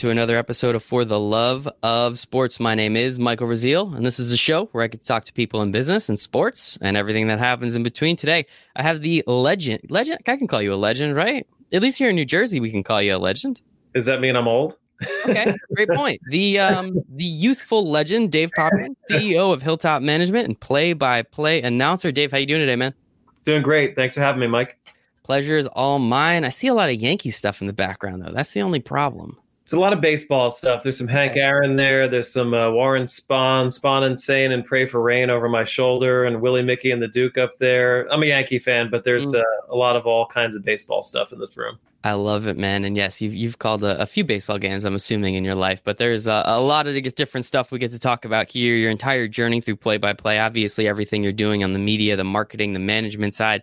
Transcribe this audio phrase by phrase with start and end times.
[0.00, 2.58] to another episode of For the Love of Sports.
[2.58, 5.24] My name is Michael Rasile, and this is a show where I get to talk
[5.24, 8.16] to people in business and sports and everything that happens in between.
[8.16, 9.80] Today, I have the legend.
[9.90, 10.16] Legend?
[10.26, 11.46] I can call you a legend, right?
[11.70, 13.60] At least here in New Jersey, we can call you a legend.
[13.92, 14.78] Does that mean I'm old?
[15.28, 16.22] okay, great point.
[16.30, 22.10] The um the youthful legend Dave Popkin, CEO of Hilltop Management and play-by-play announcer.
[22.10, 22.94] Dave, how you doing today, man?
[23.44, 23.96] Doing great.
[23.96, 24.78] Thanks for having me, Mike.
[25.24, 26.44] Pleasure is all mine.
[26.44, 28.32] I see a lot of Yankee stuff in the background, though.
[28.32, 29.36] That's the only problem.
[29.70, 30.82] It's a lot of baseball stuff.
[30.82, 32.08] There's some Hank Aaron there.
[32.08, 36.24] There's some uh, Warren Spahn, Spahn and Sain and Pray for Rain over my shoulder,
[36.24, 38.12] and Willie Mickey and the Duke up there.
[38.12, 39.38] I'm a Yankee fan, but there's mm.
[39.38, 41.78] uh, a lot of all kinds of baseball stuff in this room.
[42.02, 42.82] I love it, man.
[42.82, 45.82] And yes, you've you've called a, a few baseball games, I'm assuming, in your life,
[45.84, 48.74] but there's a, a lot of different stuff we get to talk about here.
[48.74, 52.24] Your entire journey through play by play, obviously, everything you're doing on the media, the
[52.24, 53.62] marketing, the management side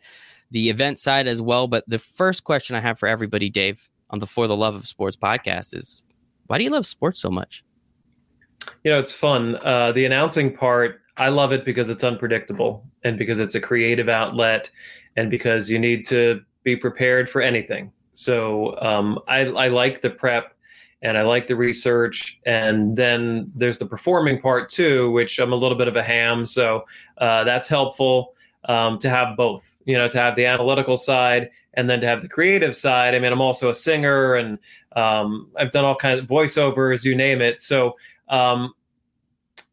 [0.52, 1.68] the event side as well.
[1.68, 4.88] But the first question I have for everybody, Dave, on the For the Love of
[4.88, 6.04] Sports podcast is
[6.48, 7.64] why do you love sports so much?
[8.84, 9.58] You know, it's fun.
[9.58, 14.10] Uh, the announcing part, I love it because it's unpredictable and because it's a creative
[14.10, 14.70] outlet
[15.16, 17.92] and because you need to be prepared for anything.
[18.14, 20.54] So um, I, I like the prep
[21.02, 22.40] and I like the research.
[22.46, 26.46] And then there's the performing part too, which I'm a little bit of a ham.
[26.46, 26.86] So
[27.20, 28.34] uh, that's helpful
[28.68, 32.22] um, to have both, you know, to have the analytical side and then to have
[32.22, 33.16] the creative side.
[33.16, 34.60] I mean, I'm also a singer and
[34.96, 37.62] um, I've done all kinds of voiceovers, you name it.
[37.62, 37.96] So
[38.30, 38.74] um,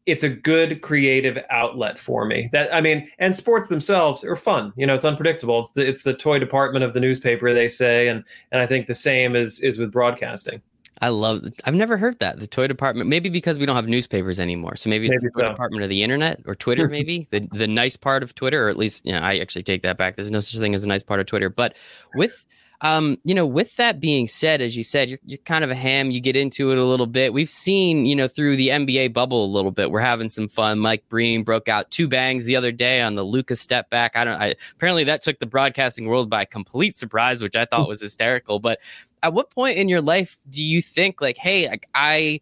[0.05, 2.49] it's a good creative outlet for me.
[2.51, 4.71] That I mean, and sports themselves are fun.
[4.75, 5.59] You know, it's unpredictable.
[5.59, 8.87] It's the, it's the toy department of the newspaper, they say, and and I think
[8.87, 10.61] the same is is with broadcasting.
[11.01, 11.43] I love.
[11.65, 13.09] I've never heard that the toy department.
[13.09, 15.51] Maybe because we don't have newspapers anymore, so maybe it's maybe the toy so.
[15.51, 16.87] department of the internet or Twitter.
[16.87, 19.83] Maybe the the nice part of Twitter, or at least you know, I actually take
[19.83, 20.15] that back.
[20.15, 21.49] There's no such thing as a nice part of Twitter.
[21.49, 21.75] But
[22.15, 22.45] with
[22.81, 25.75] um, you know, with that being said, as you said, you're, you're kind of a
[25.75, 26.11] ham.
[26.11, 27.33] You get into it a little bit.
[27.33, 29.91] We've seen, you know, through the NBA bubble a little bit.
[29.91, 30.79] We're having some fun.
[30.79, 34.15] Mike Breen broke out two bangs the other day on the Luka step back.
[34.15, 34.41] I don't.
[34.41, 38.59] I, apparently, that took the broadcasting world by complete surprise, which I thought was hysterical.
[38.59, 38.79] But
[39.25, 42.41] at what point in your life do you think like, hey, like I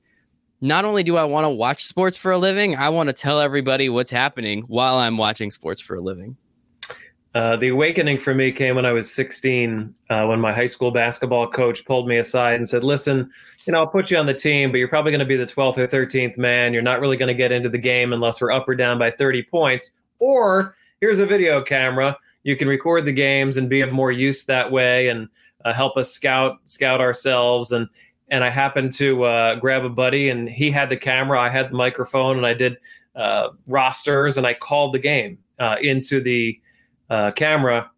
[0.59, 3.39] not only do I want to watch sports for a living, I want to tell
[3.39, 6.35] everybody what's happening while I'm watching sports for a living?
[7.33, 10.91] Uh, the awakening for me came when I was 16, uh, when my high school
[10.91, 13.31] basketball coach pulled me aside and said, Listen,
[13.65, 15.45] you know, I'll put you on the team, but you're probably going to be the
[15.45, 16.73] 12th or 13th man.
[16.73, 19.09] You're not really going to get into the game unless we're up or down by
[19.09, 19.93] 30 points.
[20.19, 22.17] Or here's a video camera.
[22.43, 25.07] You can record the games and be of more use that way.
[25.07, 25.29] And
[25.65, 27.87] uh, help us scout scout ourselves and
[28.29, 31.69] and I happened to uh, grab a buddy and he had the camera, I had
[31.69, 32.77] the microphone, and I did
[33.15, 36.59] uh, rosters and I called the game uh, into the
[37.09, 37.91] uh, camera,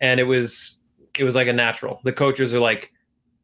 [0.00, 0.78] and it was
[1.18, 2.00] it was like a natural.
[2.04, 2.92] The coaches are like,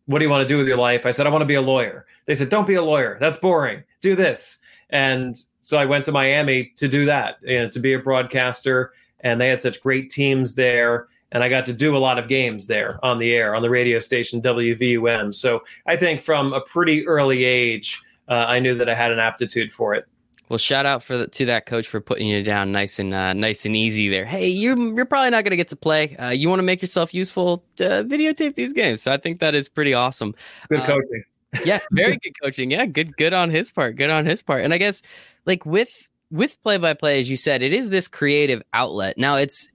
[0.06, 1.54] "What do you want to do with your life?" I said, "I want to be
[1.54, 3.18] a lawyer." They said, "Don't be a lawyer.
[3.20, 3.82] That's boring.
[4.00, 4.58] Do this."
[4.90, 8.92] And so I went to Miami to do that, you know, to be a broadcaster,
[9.20, 12.28] and they had such great teams there and I got to do a lot of
[12.28, 15.34] games there on the air on the radio station WVUM.
[15.34, 19.18] So I think from a pretty early age, uh, I knew that I had an
[19.18, 20.06] aptitude for it.
[20.48, 23.32] Well, shout out for the, to that coach for putting you down nice and uh,
[23.32, 24.24] nice and easy there.
[24.24, 26.16] Hey, you're you're probably not going to get to play.
[26.16, 27.64] Uh, you want to make yourself useful?
[27.76, 29.02] To videotape these games.
[29.02, 30.34] So I think that is pretty awesome.
[30.68, 31.24] Good uh, coaching.
[31.64, 32.70] yes, very good coaching.
[32.70, 33.96] Yeah, good good on his part.
[33.96, 34.62] Good on his part.
[34.62, 35.02] And I guess
[35.46, 35.90] like with
[36.30, 39.18] with play by play, as you said, it is this creative outlet.
[39.18, 39.68] Now it's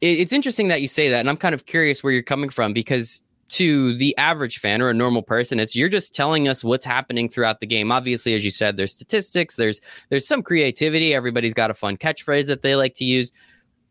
[0.00, 2.72] it's interesting that you say that, and I'm kind of curious where you're coming from
[2.72, 6.84] because to the average fan or a normal person it's you're just telling us what's
[6.84, 7.92] happening throughout the game.
[7.92, 12.48] Obviously as you said there's statistics there's there's some creativity everybody's got a fun catchphrase
[12.48, 13.30] that they like to use.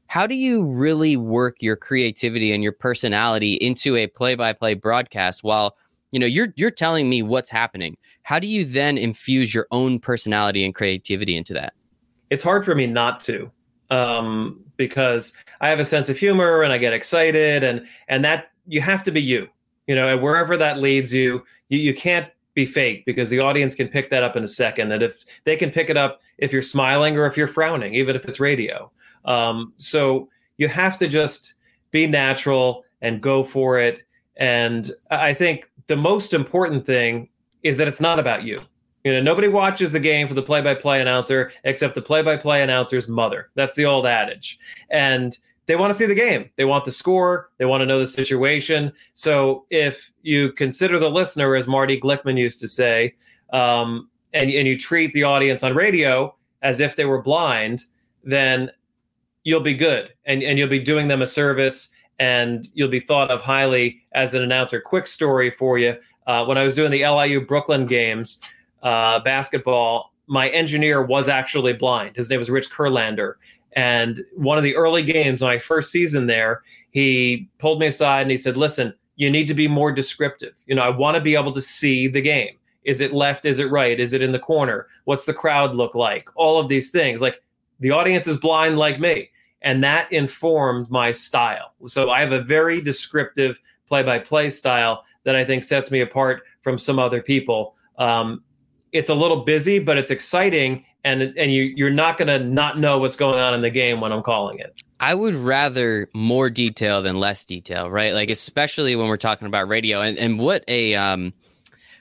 [0.07, 5.77] How do you really work your creativity and your personality into a play-by-play broadcast while
[6.11, 7.95] you know you're you're telling me what's happening?
[8.23, 11.73] How do you then infuse your own personality and creativity into that?
[12.29, 13.49] It's hard for me not to.
[13.89, 18.51] Um, because I have a sense of humor and I get excited and and that
[18.67, 19.47] you have to be you.
[19.87, 23.75] You know, and wherever that leads you, you, you can't be fake because the audience
[23.75, 24.91] can pick that up in a second.
[24.91, 28.15] And if they can pick it up if you're smiling or if you're frowning, even
[28.15, 28.91] if it's radio.
[29.25, 31.55] Um, so you have to just
[31.91, 34.03] be natural and go for it.
[34.37, 37.29] And I think the most important thing
[37.63, 38.61] is that it's not about you.
[39.05, 43.51] You know, nobody watches the game for the play-by-play announcer except the play-by-play announcer's mother.
[43.53, 44.57] That's the old adage.
[44.89, 45.37] And
[45.67, 46.49] they want to see the game.
[46.55, 47.51] They want the score.
[47.59, 48.91] They want to know the situation.
[49.13, 53.13] So if you consider the listener, as Marty Glickman used to say,
[53.53, 57.85] um, and, and you treat the audience on radio as if they were blind,
[58.23, 58.71] then
[59.43, 63.29] you'll be good and, and you'll be doing them a service and you'll be thought
[63.29, 64.81] of highly as an announcer.
[64.81, 68.39] Quick story for you: uh, when I was doing the LIU Brooklyn games
[68.85, 72.15] uh, basketball, my engineer was actually blind.
[72.15, 73.33] His name was Rich Kurlander,
[73.73, 76.61] and one of the early games, my first season there,
[76.91, 80.55] he pulled me aside and he said, "Listen." You need to be more descriptive.
[80.67, 82.57] You know, I want to be able to see the game.
[82.83, 83.45] Is it left?
[83.45, 83.97] Is it right?
[83.97, 84.87] Is it in the corner?
[85.05, 86.27] What's the crowd look like?
[86.35, 87.21] All of these things.
[87.21, 87.41] Like
[87.79, 89.29] the audience is blind like me
[89.65, 91.73] and that informed my style.
[91.87, 96.77] So I have a very descriptive play-by-play style that I think sets me apart from
[96.77, 97.75] some other people.
[97.97, 98.43] Um,
[98.95, 102.79] it's a little busy, but it's exciting, and and you you're not going to not
[102.79, 104.81] know what's going on in the game when I'm calling it.
[104.99, 108.13] I would rather more detail than less detail, right?
[108.13, 111.33] Like especially when we're talking about radio, and and what a um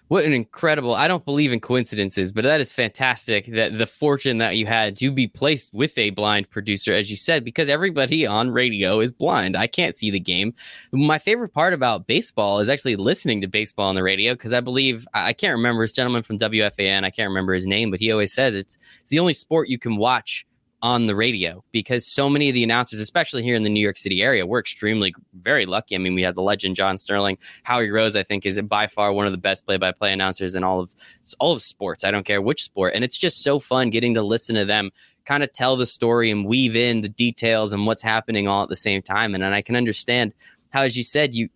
[0.08, 4.38] what an incredible i don't believe in coincidences but that is fantastic that the fortune
[4.38, 8.26] that you had to be placed with a blind producer as you said because everybody
[8.26, 9.56] on radio is blind.
[9.56, 10.54] I can't see the game.
[10.92, 14.60] My favorite part about baseball is actually listening to baseball on the radio because i
[14.60, 18.10] believe i can't remember this gentleman from wfan i can't remember his name but he
[18.10, 20.46] always says it's, it's the only sport you can watch
[20.84, 23.96] on the radio because so many of the announcers, especially here in the New York
[23.96, 25.94] City area, we're extremely very lucky.
[25.94, 28.16] I mean, we had the legend John Sterling, Howie Rose.
[28.16, 30.94] I think is by far one of the best play-by-play announcers in all of
[31.40, 32.04] all of sports.
[32.04, 34.90] I don't care which sport, and it's just so fun getting to listen to them
[35.24, 38.68] kind of tell the story and weave in the details and what's happening all at
[38.68, 39.34] the same time.
[39.34, 40.34] And, and I can understand
[40.70, 41.48] how, as you said, you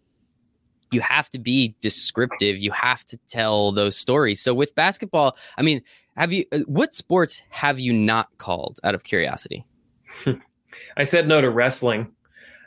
[0.90, 2.56] you have to be descriptive.
[2.56, 4.40] You have to tell those stories.
[4.40, 5.82] So with basketball, I mean,
[6.18, 6.44] have you?
[6.52, 8.80] Uh, what sports have you not called?
[8.84, 9.64] Out of curiosity.
[10.96, 12.12] I said no to wrestling.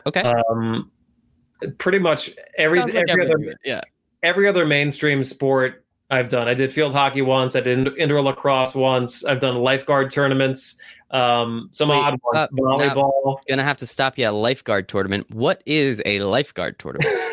[0.06, 0.22] Okay.
[0.22, 0.92] Um,
[1.78, 3.82] pretty much every like every, every other yeah
[4.24, 6.48] every other mainstream sport I've done.
[6.48, 7.56] I did field hockey once.
[7.56, 9.24] I did indoor lacrosse once.
[9.24, 10.76] I've done lifeguard tournaments.
[11.12, 12.38] Um, some Wait, odd ones.
[12.38, 13.38] Uh, volleyball.
[13.48, 15.30] Gonna have to stop you at lifeguard tournament.
[15.32, 17.10] What is a lifeguard tournament?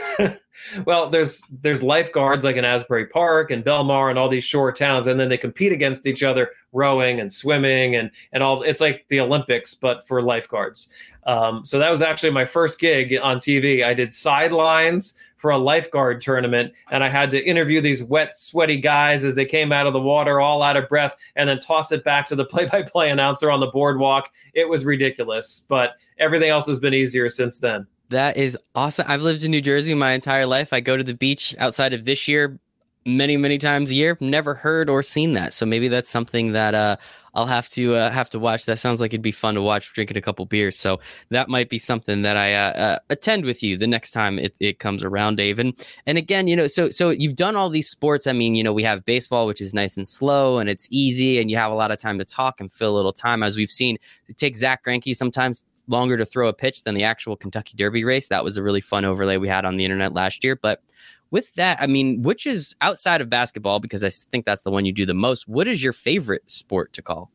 [0.85, 5.07] well, there's there's lifeguards like in Asbury Park and Belmar and all these shore towns,
[5.07, 8.63] and then they compete against each other, rowing and swimming and and all.
[8.63, 10.93] It's like the Olympics, but for lifeguards.
[11.25, 13.85] Um, so that was actually my first gig on TV.
[13.85, 18.79] I did sidelines for a lifeguard tournament, and I had to interview these wet, sweaty
[18.79, 21.93] guys as they came out of the water, all out of breath, and then toss
[21.93, 24.31] it back to the play-by-play announcer on the boardwalk.
[24.55, 27.87] It was ridiculous, but everything else has been easier since then.
[28.11, 29.07] That is awesome.
[29.09, 30.73] I've lived in New Jersey my entire life.
[30.73, 32.59] I go to the beach outside of this year
[33.05, 34.17] many, many times a year.
[34.21, 35.53] Never heard or seen that.
[35.55, 36.97] So maybe that's something that uh,
[37.35, 38.67] I'll have to uh, have to watch.
[38.67, 40.79] That sounds like it'd be fun to watch drinking a couple beers.
[40.79, 41.01] So
[41.31, 44.57] that might be something that I uh, uh, attend with you the next time it,
[44.61, 45.59] it comes around, Dave.
[45.59, 45.75] And
[46.07, 48.27] and again, you know, so so you've done all these sports.
[48.27, 51.39] I mean, you know, we have baseball, which is nice and slow and it's easy,
[51.41, 53.43] and you have a lot of time to talk and fill a little time.
[53.43, 57.05] As we've seen, it takes Zack Greinke sometimes longer to throw a pitch than the
[57.05, 58.29] actual Kentucky Derby race.
[58.29, 60.57] That was a really fun overlay we had on the internet last year.
[60.57, 60.83] But
[61.31, 64.85] with that, I mean, which is outside of basketball, because I think that's the one
[64.85, 67.31] you do the most, what is your favorite sport to call?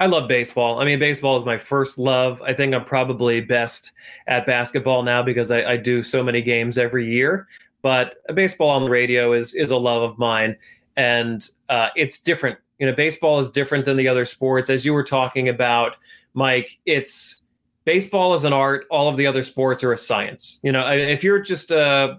[0.00, 0.80] I love baseball.
[0.80, 2.42] I mean, baseball is my first love.
[2.42, 3.92] I think I'm probably best
[4.26, 7.46] at basketball now because I, I do so many games every year.
[7.82, 10.56] But baseball on the radio is is a love of mine,
[10.96, 12.58] and uh, it's different.
[12.78, 15.96] You know, baseball is different than the other sports, as you were talking about,
[16.32, 16.78] Mike.
[16.86, 17.42] It's
[17.84, 18.86] baseball is an art.
[18.90, 20.60] All of the other sports are a science.
[20.62, 22.18] You know, if you're just a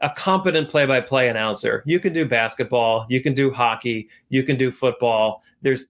[0.00, 4.70] a competent play-by-play announcer, you can do basketball, you can do hockey, you can do
[4.70, 5.42] football.
[5.62, 5.84] There's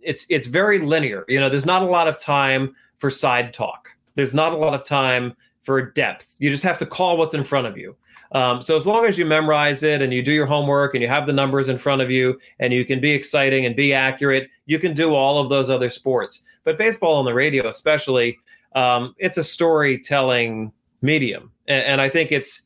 [0.00, 1.24] it's it's very linear.
[1.28, 3.88] You know, there's not a lot of time for side talk.
[4.14, 6.34] There's not a lot of time for depth.
[6.38, 7.96] You just have to call what's in front of you.
[8.32, 11.08] Um, so as long as you memorize it and you do your homework and you
[11.08, 14.48] have the numbers in front of you and you can be exciting and be accurate,
[14.66, 16.42] you can do all of those other sports.
[16.64, 18.38] But baseball on the radio, especially,
[18.74, 20.72] um, it's a storytelling
[21.02, 22.62] medium, and, and, I think it's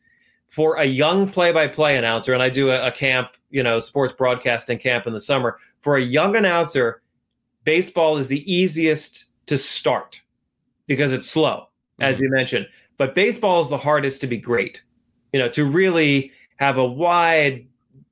[0.48, 2.32] for a young play-by-play announcer.
[2.32, 5.58] And I do a, a camp, you know, sports broadcasting camp in the summer.
[5.80, 7.02] For a young announcer,
[7.64, 10.20] baseball is the easiest to start
[10.86, 12.04] because it's slow, mm-hmm.
[12.04, 12.68] as you mentioned.
[12.98, 14.82] But baseball is the hardest to be great
[15.36, 17.66] you know, to really have a wide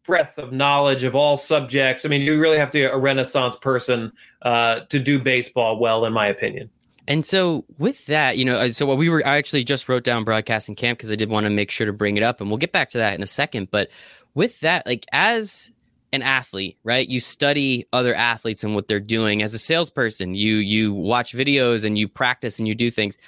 [0.04, 2.04] breadth of knowledge of all subjects.
[2.04, 4.12] I mean, you really have to be a renaissance person
[4.42, 6.68] uh, to do baseball well, in my opinion.
[7.08, 10.04] And so, with that, you know, uh, so what we were, I actually just wrote
[10.04, 12.50] down broadcasting camp because I did want to make sure to bring it up, and
[12.50, 13.70] we'll get back to that in a second.
[13.70, 13.88] But
[14.34, 15.72] with that, like as
[16.12, 17.08] an athlete, right?
[17.08, 19.42] You study other athletes and what they're doing.
[19.42, 23.18] As a salesperson, you you watch videos and you practice and you do things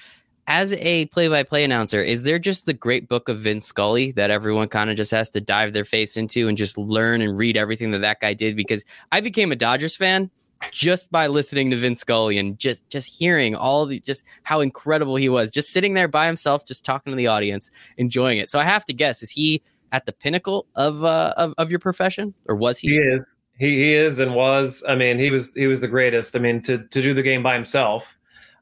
[0.48, 4.68] as a play-by-play announcer, is there just the great book of Vince Scully that everyone
[4.68, 7.90] kind of just has to dive their face into and just learn and read everything
[7.90, 8.56] that that guy did?
[8.56, 10.30] Because I became a Dodgers fan
[10.70, 15.16] just by listening to Vince Scully and just just hearing all the just how incredible
[15.16, 18.48] he was, just sitting there by himself, just talking to the audience, enjoying it.
[18.48, 19.62] So I have to guess, is he
[19.92, 22.88] at the pinnacle of uh, of, of your profession, or was he?
[22.88, 23.20] He is.
[23.58, 24.84] He, he is and was.
[24.86, 26.36] I mean, he was he was the greatest.
[26.36, 28.16] I mean, to to do the game by himself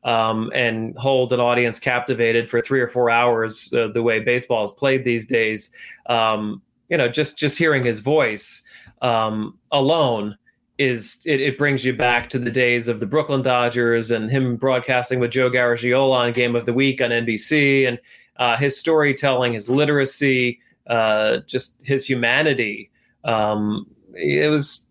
[0.04, 4.64] um, and hold an audience captivated for three or four hours, uh, the way baseball
[4.64, 5.70] is played these days.
[6.06, 8.62] Um, you know, just just hearing his voice
[9.02, 10.36] um, alone
[10.78, 14.56] is it, it, brings you back to the days of the Brooklyn Dodgers and him
[14.56, 17.98] broadcasting with Joe Garagiola on Game of the Week on NBC and
[18.38, 20.58] uh, his storytelling, his literacy,
[20.88, 22.90] uh, just his humanity.
[23.22, 24.88] Um, it was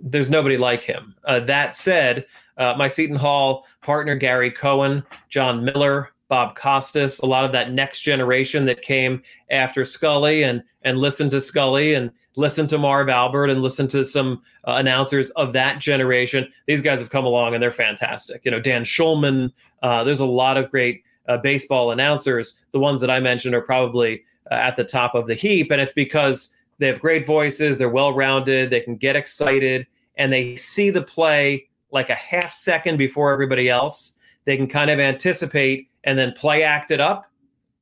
[0.00, 1.14] there's nobody like him.
[1.24, 2.24] Uh, that said,
[2.56, 7.72] uh, my Seton Hall partner Gary Cohen, Jon Miller, Bob Costas, a lot of that
[7.72, 13.08] next generation that came after Scully and and listened to Scully and listened to Marv
[13.08, 16.50] Albert and listened to some uh, announcers of that generation.
[16.66, 18.42] These guys have come along and they're fantastic.
[18.44, 19.52] You know, Dan Shulman.
[19.82, 22.58] Uh, there's a lot of great uh, baseball announcers.
[22.72, 25.80] The ones that I mentioned are probably uh, at the top of the heap, and
[25.80, 27.78] it's because they have great voices.
[27.78, 28.70] They're well rounded.
[28.70, 29.86] They can get excited
[30.16, 34.16] and they see the play like a half second before everybody else.
[34.44, 37.30] They can kind of anticipate and then play act it up.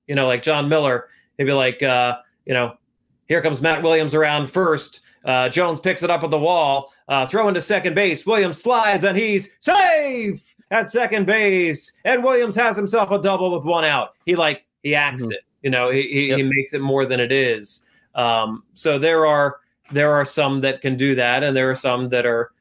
[0.07, 2.77] You know, like Jon Miller, he'd be like, uh, you know,
[3.27, 5.01] here comes Matt Williams around first.
[5.25, 8.27] Uh, Jones picks it up at the wall, uh, throw into second base.
[8.27, 11.93] Williams slides and he's safe at second base.
[12.05, 14.11] And Williams has himself a double with one out.
[14.27, 15.33] He like he acts mm-hmm.
[15.33, 15.41] it.
[15.63, 16.39] You know, he he, yep.
[16.39, 17.87] he, makes it more than it is.
[18.15, 19.59] Um, so there are
[19.93, 22.52] there are some that can do that, and there are some that are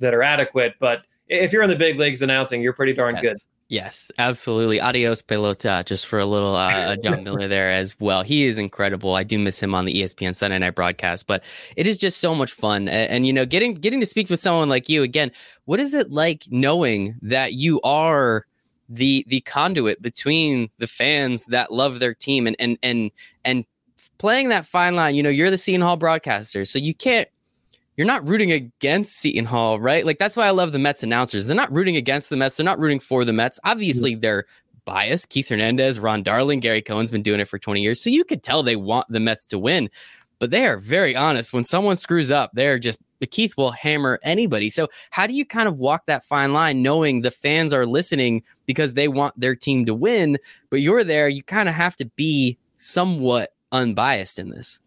[0.00, 0.74] that are adequate.
[0.78, 3.22] But if you're in the big leagues announcing, you're pretty darn yes.
[3.22, 3.36] good.
[3.70, 4.80] Yes, absolutely.
[4.80, 8.22] Adios pelota, just for a little uh, Jon Miller there as well.
[8.22, 9.14] He is incredible.
[9.14, 11.44] I do miss him on the ESPN Sunday Night broadcast, but
[11.76, 12.88] it is just so much fun.
[12.88, 15.30] And, and, you know, getting getting to speak with someone like you again.
[15.66, 18.46] What is it like knowing that you are
[18.88, 23.10] the the conduit between the fans that love their team and and and
[23.44, 23.66] and
[24.16, 25.14] playing that fine line?
[25.14, 27.28] You know, you're the Seton Hall broadcaster, so you can't
[27.98, 30.06] you're not rooting against Seton Hall, right?
[30.06, 31.46] Like that's why I love the Mets announcers.
[31.46, 32.56] They're not rooting against the Mets.
[32.56, 33.58] They're not rooting for the Mets.
[33.64, 34.46] Obviously, they're
[34.84, 35.30] biased.
[35.30, 38.00] Keith Hernandez, Ron Darling, Gary Cohen's been doing it for 20 years.
[38.00, 39.90] So you could tell they want the Mets to win,
[40.38, 41.52] but they are very honest.
[41.52, 43.00] When someone screws up, they're just
[43.30, 44.70] Keith will hammer anybody.
[44.70, 48.44] So how do you kind of walk that fine line knowing the fans are listening
[48.64, 50.38] because they want their team to win,
[50.70, 54.78] but you're there, you kind of have to be somewhat unbiased in this.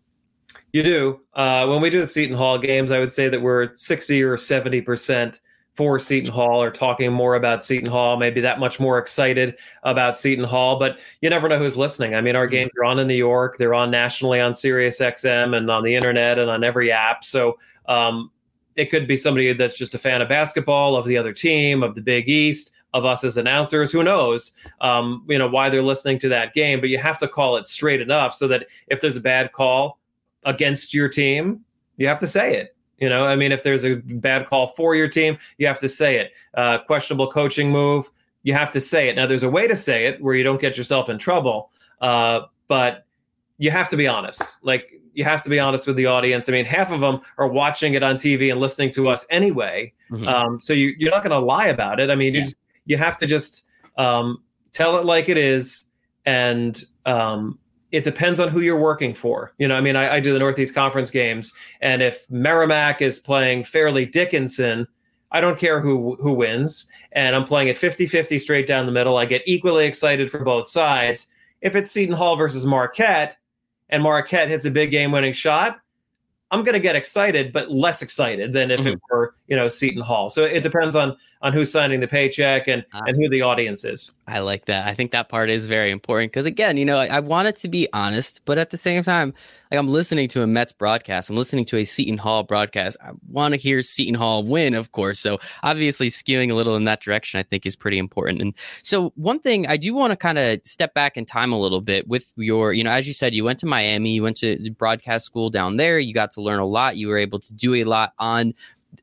[0.74, 1.22] You do.
[1.34, 4.38] Uh, when we do the Seton Hall games, I would say that we're 60 or
[4.38, 5.39] 70%
[5.74, 10.17] for Seton Hall or talking more about Seton Hall, maybe that much more excited about
[10.17, 12.13] Seton Hall, but you never know who's listening.
[12.13, 12.51] I mean, our mm-hmm.
[12.51, 15.96] games are on in New York, they're on nationally on Sirius XM and on the
[15.96, 17.24] internet and on every app.
[17.24, 18.31] So um,
[18.75, 21.96] it could be somebody that's just a fan of basketball, of the other team, of
[21.96, 23.93] the Big East, of us as announcers.
[23.93, 27.29] Who knows, um, you know, why they're listening to that game, but you have to
[27.29, 30.00] call it straight enough so that if there's a bad call,
[30.43, 31.62] against your team,
[31.98, 32.75] you have to say it.
[32.98, 35.89] You know, I mean, if there's a bad call for your team, you have to
[35.89, 36.33] say it.
[36.53, 38.10] Uh, questionable coaching move,
[38.43, 39.15] you have to say it.
[39.15, 42.41] Now, there's a way to say it where you don't get yourself in trouble, uh,
[42.67, 43.05] but
[43.57, 44.43] you have to be honest.
[44.62, 46.48] Like, you have to be honest with the audience.
[46.48, 49.93] I mean, half of them are watching it on TV and listening to us anyway.
[50.12, 50.27] Mm-hmm.
[50.27, 52.10] Um, so you, you're not going to lie about it.
[52.10, 52.45] I mean, you yeah.
[52.45, 53.65] just you have to just
[53.98, 54.43] um,
[54.74, 55.86] tell it like it is,
[56.25, 57.60] and um,
[57.91, 59.53] it depends on who you're working for.
[59.57, 63.19] You know, I mean, I, I, do the Northeast Conference games, and if Merrimack is
[63.19, 64.88] playing Fairleigh Dickinson,
[65.31, 69.17] I don't care who who wins, and I'm playing it 50-50 straight down the middle.
[69.17, 71.27] I get equally excited for both sides.
[71.62, 73.38] If it's Seton Hall versus Marquette,
[73.89, 75.79] and Marquette hits a big game-winning shot,
[76.50, 78.89] I'm going to get excited, but less excited than if mm-hmm.
[78.89, 80.29] it were, you know, Seton Hall.
[80.29, 83.84] So it depends on on who's signing the paycheck and uh, and who the audience
[83.84, 84.13] is.
[84.25, 84.88] I like that.
[84.88, 87.58] I think that part is very important because again, you know, I, I want it
[87.58, 89.34] to be honest, but at the same time,
[89.70, 92.96] like I'm listening to a Mets broadcast, I'm listening to a Seton Hall broadcast.
[93.03, 95.20] I want to hear Seton Hall win, of course.
[95.20, 98.41] So obviously, skewing a little in that direction, I think, is pretty important.
[98.41, 98.53] And
[98.84, 101.81] so, one thing I do want to kind of step back in time a little
[101.81, 104.72] bit with your, you know, as you said, you went to Miami, you went to
[104.77, 107.74] broadcast school down there, you got to learn a lot, you were able to do
[107.74, 108.53] a lot on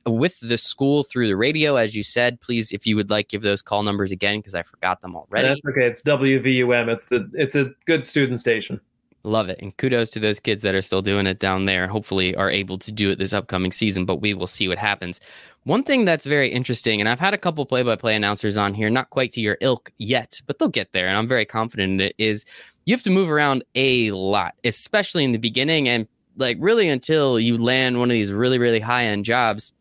[0.06, 2.40] with the school through the radio, as you said.
[2.40, 5.48] Please, if you would like, give those call numbers again because I forgot them already.
[5.48, 5.86] That's okay.
[5.86, 6.88] It's WVUM.
[6.88, 8.80] It's the it's a good student station.
[9.24, 9.58] Love it.
[9.60, 11.88] And kudos to those kids that are still doing it down there.
[11.88, 15.20] Hopefully are able to do it this upcoming season, but we will see what happens.
[15.64, 18.74] One thing that's very interesting, and I've had a couple play by play announcers on
[18.74, 21.08] here, not quite to your ilk yet, but they'll get there.
[21.08, 22.44] And I'm very confident in it, is
[22.86, 27.38] you have to move around a lot, especially in the beginning and like really until
[27.38, 29.72] you land one of these really, really high end jobs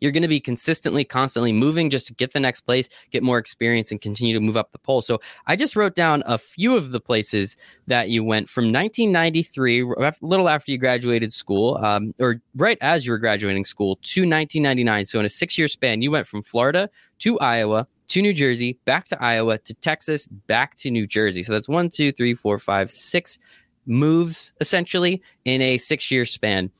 [0.00, 3.38] you're going to be consistently, constantly moving just to get the next place, get more
[3.38, 5.02] experience, and continue to move up the pole.
[5.02, 9.82] So I just wrote down a few of the places that you went from 1993,
[9.98, 14.22] a little after you graduated school, um, or right as you were graduating school, to
[14.22, 15.04] 1999.
[15.06, 18.78] So in a six year span, you went from Florida to Iowa to New Jersey,
[18.84, 21.42] back to Iowa, to Texas, back to New Jersey.
[21.42, 23.38] So that's one, two, three, four, five, six
[23.86, 26.70] moves essentially in a six year span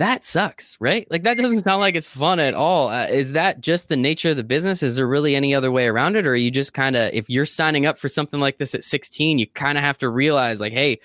[0.00, 1.06] that sucks, right?
[1.10, 2.88] Like that doesn't sound like it's fun at all.
[2.88, 4.82] Uh, is that just the nature of the business?
[4.82, 7.28] Is there really any other way around it, or are you just kind of if
[7.28, 10.58] you're signing up for something like this at 16, you kind of have to realize
[10.58, 10.98] like, hey,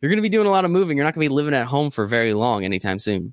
[0.00, 0.96] you're going to be doing a lot of moving.
[0.96, 3.32] You're not going to be living at home for very long anytime soon.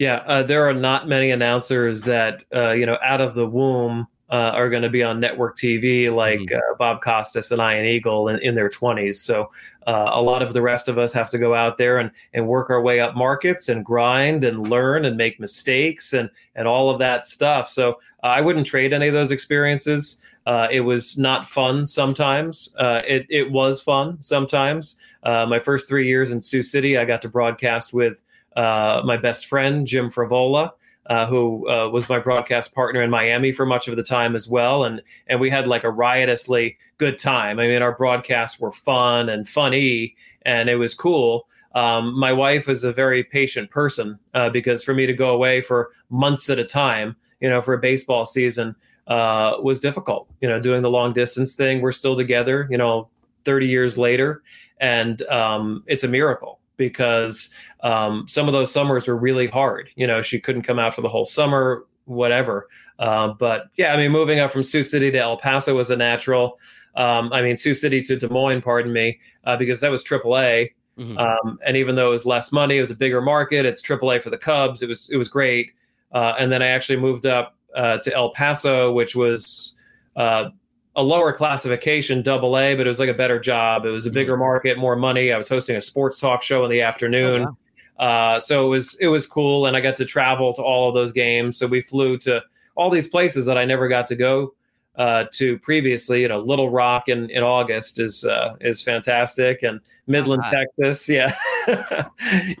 [0.00, 4.08] Yeah, uh, there are not many announcers that uh, you know out of the womb
[4.34, 6.56] uh, are going to be on network TV like mm.
[6.56, 9.14] uh, Bob Costas and Ian Eagle in, in their 20s.
[9.14, 9.52] So
[9.86, 12.48] uh, a lot of the rest of us have to go out there and, and
[12.48, 16.90] work our way up markets and grind and learn and make mistakes and, and all
[16.90, 17.68] of that stuff.
[17.68, 17.92] So
[18.24, 20.18] uh, I wouldn't trade any of those experiences.
[20.46, 22.74] Uh, it was not fun sometimes.
[22.76, 24.98] Uh, it, it was fun sometimes.
[25.22, 28.20] my first three years in Sioux City, I got to broadcast with
[28.56, 30.72] my best friend, Jim Frevola
[31.06, 34.48] uh, who uh, was my broadcast partner in Miami for much of the time as
[34.48, 37.58] well, and and we had like a riotously good time.
[37.58, 41.48] I mean, our broadcasts were fun and funny, and it was cool.
[41.74, 45.60] Um, my wife is a very patient person uh, because for me to go away
[45.60, 48.76] for months at a time, you know, for a baseball season
[49.08, 50.28] uh, was difficult.
[50.40, 51.80] You know, doing the long distance thing.
[51.80, 53.08] We're still together, you know,
[53.44, 54.42] 30 years later,
[54.80, 57.50] and um, it's a miracle because
[57.82, 59.90] um, some of those summers were really hard.
[59.96, 62.68] You know, she couldn't come out for the whole summer, whatever.
[62.98, 65.96] Uh, but yeah, I mean, moving up from Sioux City to El Paso was a
[65.96, 66.58] natural.
[66.96, 70.70] Um, I mean, Sioux City to Des Moines, pardon me, uh, because that was AAA.
[70.98, 71.18] Mm-hmm.
[71.18, 73.66] Um, and even though it was less money, it was a bigger market.
[73.66, 74.82] It's AAA for the Cubs.
[74.82, 75.72] It was it was great.
[76.12, 79.74] Uh, and then I actually moved up uh, to El Paso, which was
[80.14, 80.50] uh,
[80.96, 83.84] a lower classification, double A, but it was like a better job.
[83.84, 84.14] It was a mm-hmm.
[84.14, 85.32] bigger market, more money.
[85.32, 87.46] I was hosting a sports talk show in the afternoon.
[87.46, 87.56] Oh,
[87.98, 88.34] wow.
[88.34, 90.94] uh, so it was it was cool, and I got to travel to all of
[90.94, 91.58] those games.
[91.58, 92.42] So we flew to
[92.76, 94.54] all these places that I never got to go
[94.96, 96.22] uh, to previously.
[96.22, 101.34] You know, Little Rock in, in August is uh, is fantastic, and Midland, Texas, yeah,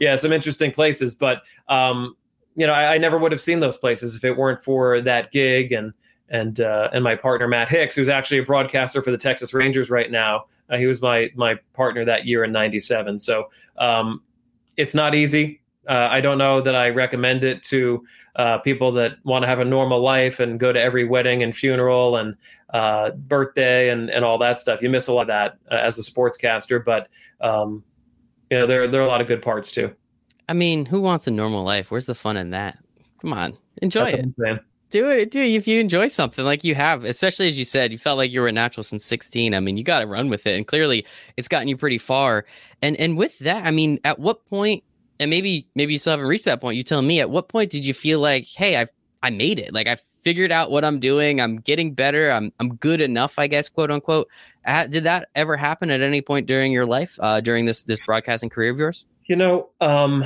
[0.00, 1.14] yeah, some interesting places.
[1.14, 2.16] But um,
[2.56, 5.30] you know, I, I never would have seen those places if it weren't for that
[5.30, 5.92] gig and
[6.30, 9.90] and uh, and my partner Matt Hicks, who's actually a broadcaster for the Texas Rangers
[9.90, 10.46] right now.
[10.70, 13.18] Uh, he was my my partner that year in '97.
[13.18, 14.22] So um,
[14.76, 15.60] it's not easy.
[15.86, 18.04] Uh, I don't know that I recommend it to
[18.36, 21.54] uh, people that want to have a normal life and go to every wedding and
[21.54, 22.34] funeral and
[22.72, 24.80] uh, birthday and, and all that stuff.
[24.80, 27.08] You miss a lot of that uh, as a sportscaster, but
[27.42, 27.84] um,
[28.50, 29.94] you know there there are a lot of good parts too.
[30.48, 31.90] I mean, who wants a normal life?
[31.90, 32.78] Where's the fun in that?
[33.20, 35.48] Come on, enjoy That's it do it, do it.
[35.48, 38.40] If you enjoy something like you have, especially as you said, you felt like you
[38.40, 39.52] were a natural since 16.
[39.52, 41.04] I mean, you got to run with it, and clearly,
[41.36, 42.46] it's gotten you pretty far.
[42.80, 44.84] And and with that, I mean, at what point?
[45.18, 46.76] And maybe maybe you still haven't reached that point.
[46.76, 47.18] You tell me.
[47.18, 48.86] At what point did you feel like, hey, I
[49.20, 49.74] I made it?
[49.74, 51.40] Like I figured out what I'm doing.
[51.40, 52.30] I'm getting better.
[52.30, 54.28] I'm I'm good enough, I guess, quote unquote.
[54.64, 58.48] Did that ever happen at any point during your life, uh, during this this broadcasting
[58.48, 59.06] career of yours?
[59.24, 60.24] You know, um,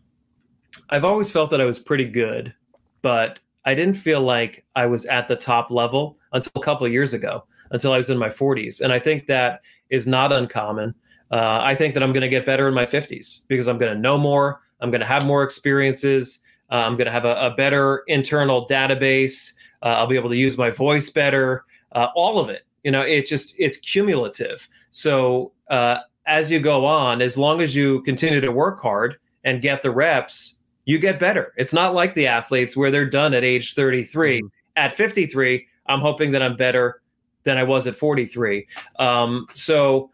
[0.88, 2.54] I've always felt that I was pretty good,
[3.02, 7.14] but I didn't feel like I was at the top level until a couple years
[7.14, 8.80] ago, until I was in my 40s.
[8.80, 10.94] And I think that is not uncommon.
[11.30, 13.92] Uh, I think that I'm going to get better in my 50s because I'm going
[13.92, 14.60] to know more.
[14.80, 16.40] I'm going to have more experiences.
[16.70, 19.52] Uh, I'm going to have a, a better internal database.
[19.82, 21.64] Uh, I'll be able to use my voice better.
[21.92, 24.68] Uh, all of it, you know, it just it's cumulative.
[24.90, 29.62] So uh, as you go on, as long as you continue to work hard and
[29.62, 31.52] get the reps, you get better.
[31.56, 34.38] It's not like the athletes where they're done at age 33.
[34.38, 34.46] Mm-hmm.
[34.76, 37.02] At 53, I'm hoping that I'm better
[37.44, 38.66] than I was at 43.
[38.98, 40.10] Um, so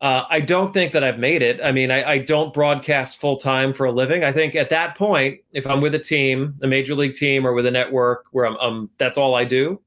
[0.00, 1.60] uh, I don't think that I've made it.
[1.62, 4.24] I mean, I, I don't broadcast full time for a living.
[4.24, 7.52] I think at that point, if I'm with a team, a major league team, or
[7.52, 9.80] with a network where I'm, um, that's all I do,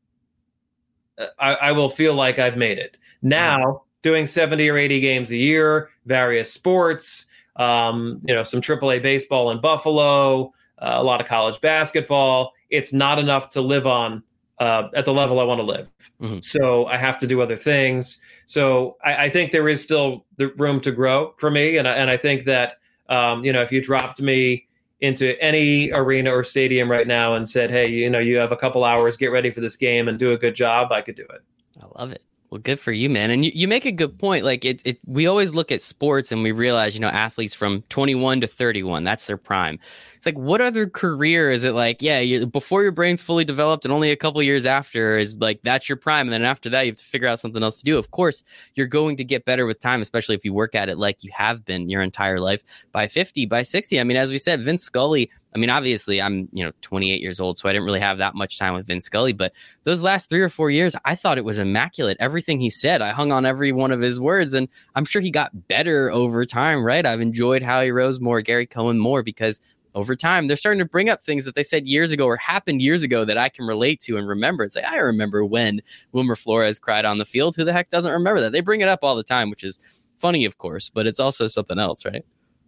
[1.18, 2.98] uh, I, I, will feel like I've made it.
[3.24, 3.86] Now, mm-hmm.
[4.04, 7.26] doing 70 or 80 games a year, various sports,
[7.56, 12.54] um, you know, some AAA baseball in Buffalo, uh, a lot of college basketball.
[12.70, 14.24] It's not enough to live on
[14.60, 15.90] uh, at the level I want to live.
[16.22, 16.40] Mm-hmm.
[16.42, 18.22] So I have to do other things.
[18.46, 21.94] So I, I, think there is still the room to grow for me, and I,
[21.94, 22.78] and I think that
[23.10, 24.68] um, you know if you dropped me
[25.02, 28.58] into any arena or stadium right now and said, "Hey, you know, you have a
[28.58, 31.24] couple hours, get ready for this game and do a good job," I could do
[31.24, 31.42] it.
[31.82, 32.22] I love it.
[32.54, 33.32] Well, good for you, man.
[33.32, 34.46] And you, you make a good point.
[34.46, 37.82] Like it, it, we always look at sports and we realize, you know, athletes from
[37.90, 39.80] 21 to 31, that's their prime.
[40.18, 42.04] It's like, what other career is it like?
[42.04, 45.62] Yeah, you, before your brain's fully developed and only a couple years after is like,
[45.64, 46.28] that's your prime.
[46.28, 47.98] And then after that, you have to figure out something else to do.
[47.98, 48.44] Of course,
[48.76, 51.32] you're going to get better with time, especially if you work at it like you
[51.34, 52.62] have been your entire life
[52.92, 54.00] by 50, by 60.
[54.00, 57.40] I mean, as we said, Vince Scully, I mean, obviously, I'm you know 28 years
[57.40, 59.34] old, so I didn't really have that much time with Vince Scully.
[59.34, 62.18] But those last three or four years, I thought it was immaculate.
[62.20, 65.32] Everything he said, I hung on every one of his words, and I'm sure he
[65.32, 66.84] got better over time.
[66.84, 67.06] Right?
[67.06, 69.60] I've enjoyed Howie Rose more, Gary Cohen more because
[69.96, 72.82] over time they're starting to bring up things that they said years ago or happened
[72.82, 74.64] years ago that I can relate to and remember.
[74.64, 77.56] It's like I remember when Wilmer Flores cried on the field.
[77.56, 78.52] Who the heck doesn't remember that?
[78.52, 79.80] They bring it up all the time, which is
[80.18, 82.26] funny, of course, but it's also something else, right?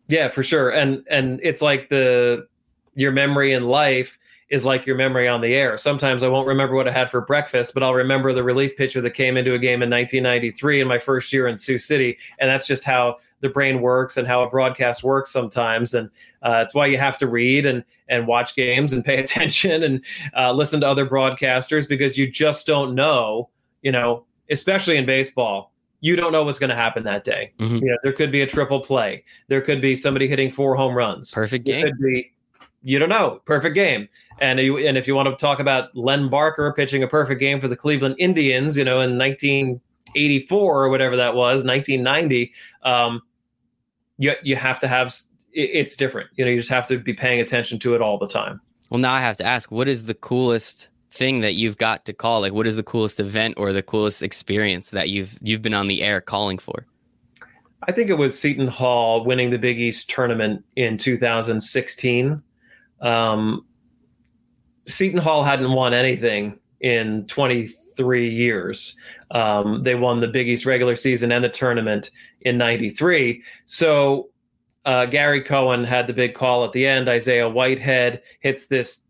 [0.08, 0.70] Yeah, for sure.
[0.70, 2.48] And and it's like the
[2.96, 4.18] your memory in life
[4.50, 5.78] is like your memory on the air.
[5.78, 9.02] Sometimes I won't remember what I had for breakfast, but I'll remember the relief pitcher
[9.02, 12.18] that came into a game in 1993 in my first year in Sioux City.
[12.40, 15.96] And that's just how the brain works and how a broadcast works sometimes.
[15.96, 16.10] And
[16.44, 20.06] uh, it's why you have to read and, and watch games and pay attention and
[20.38, 23.50] uh, listen to other broadcasters because you just don't know,
[23.82, 25.72] you know, especially in baseball.
[26.02, 27.52] You don't know what's going to happen that day.
[27.58, 27.78] Mm-hmm.
[27.78, 29.24] You know, there could be a triple play.
[29.48, 31.34] There could be somebody hitting four home runs.
[31.34, 31.82] Perfect game.
[31.82, 32.32] There could be
[32.86, 33.42] you don't know.
[33.46, 34.08] Perfect game.
[34.40, 37.60] And you, and if you want to talk about Len Barker pitching a perfect game
[37.60, 43.22] for the Cleveland Indians, you know, in 1984 or whatever that was, 1990, um,
[44.18, 45.14] you you have to have
[45.52, 46.30] it's different.
[46.36, 48.62] You know, you just have to be paying attention to it all the time.
[48.90, 52.14] Well, now I have to ask, what is the coolest thing that you've got to
[52.14, 52.42] call?
[52.42, 55.88] Like, what is the coolest event or the coolest experience that you've you've been on
[55.88, 56.86] the air calling for?
[57.88, 62.42] I think it was Seton Hall winning the Big East tournament in 2016.
[63.02, 63.66] Um,
[64.86, 68.96] Seton Hall hadn't won anything in 23 years.
[69.32, 73.44] Um, they won the Big East regular season and the tournament in 93.
[73.66, 74.30] So
[74.86, 77.10] uh, Gary Cohen had the big call at the end.
[77.10, 79.06] Isaiah Whitehead hits this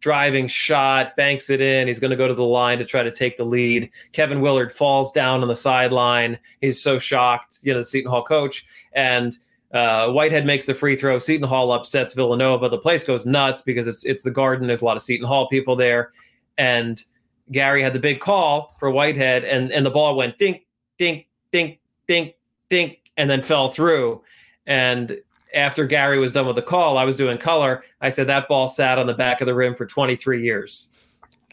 [0.00, 1.86] driving shot, banks it in.
[1.86, 3.90] He's going to go to the line to try to take the lead.
[4.12, 6.38] Kevin Willard falls down on the sideline.
[6.60, 8.66] He's so shocked, you know, the Seton Hall coach.
[8.92, 9.38] And
[9.74, 11.18] uh, Whitehead makes the free throw.
[11.18, 12.68] Seton Hall upsets Villanova.
[12.68, 14.68] The place goes nuts because it's it's the Garden.
[14.68, 16.12] There's a lot of Seton Hall people there,
[16.56, 17.02] and
[17.50, 20.64] Gary had the big call for Whitehead, and and the ball went dink,
[20.96, 22.34] dink, dink, dink,
[22.68, 24.22] dink, and then fell through.
[24.66, 25.18] And
[25.54, 27.82] after Gary was done with the call, I was doing color.
[28.00, 30.90] I said that ball sat on the back of the rim for 23 years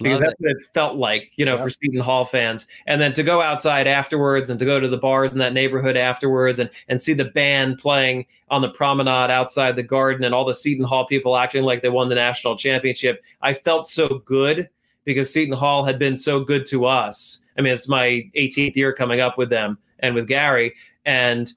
[0.04, 1.64] because that's what it felt like, you know, yep.
[1.64, 2.68] for Seton Hall fans.
[2.88, 5.98] And then to go outside afterwards and to go to the bars in that neighborhood
[5.98, 10.46] afterwards and and see the band playing on the promenade outside the garden and all
[10.46, 13.24] the Seton Hall people acting like they won the national championship.
[13.42, 14.70] I felt so good
[15.04, 17.44] because Seton Hall had been so good to us.
[17.58, 20.74] I mean, it's my 18th year coming up with them and with Gary
[21.06, 21.52] and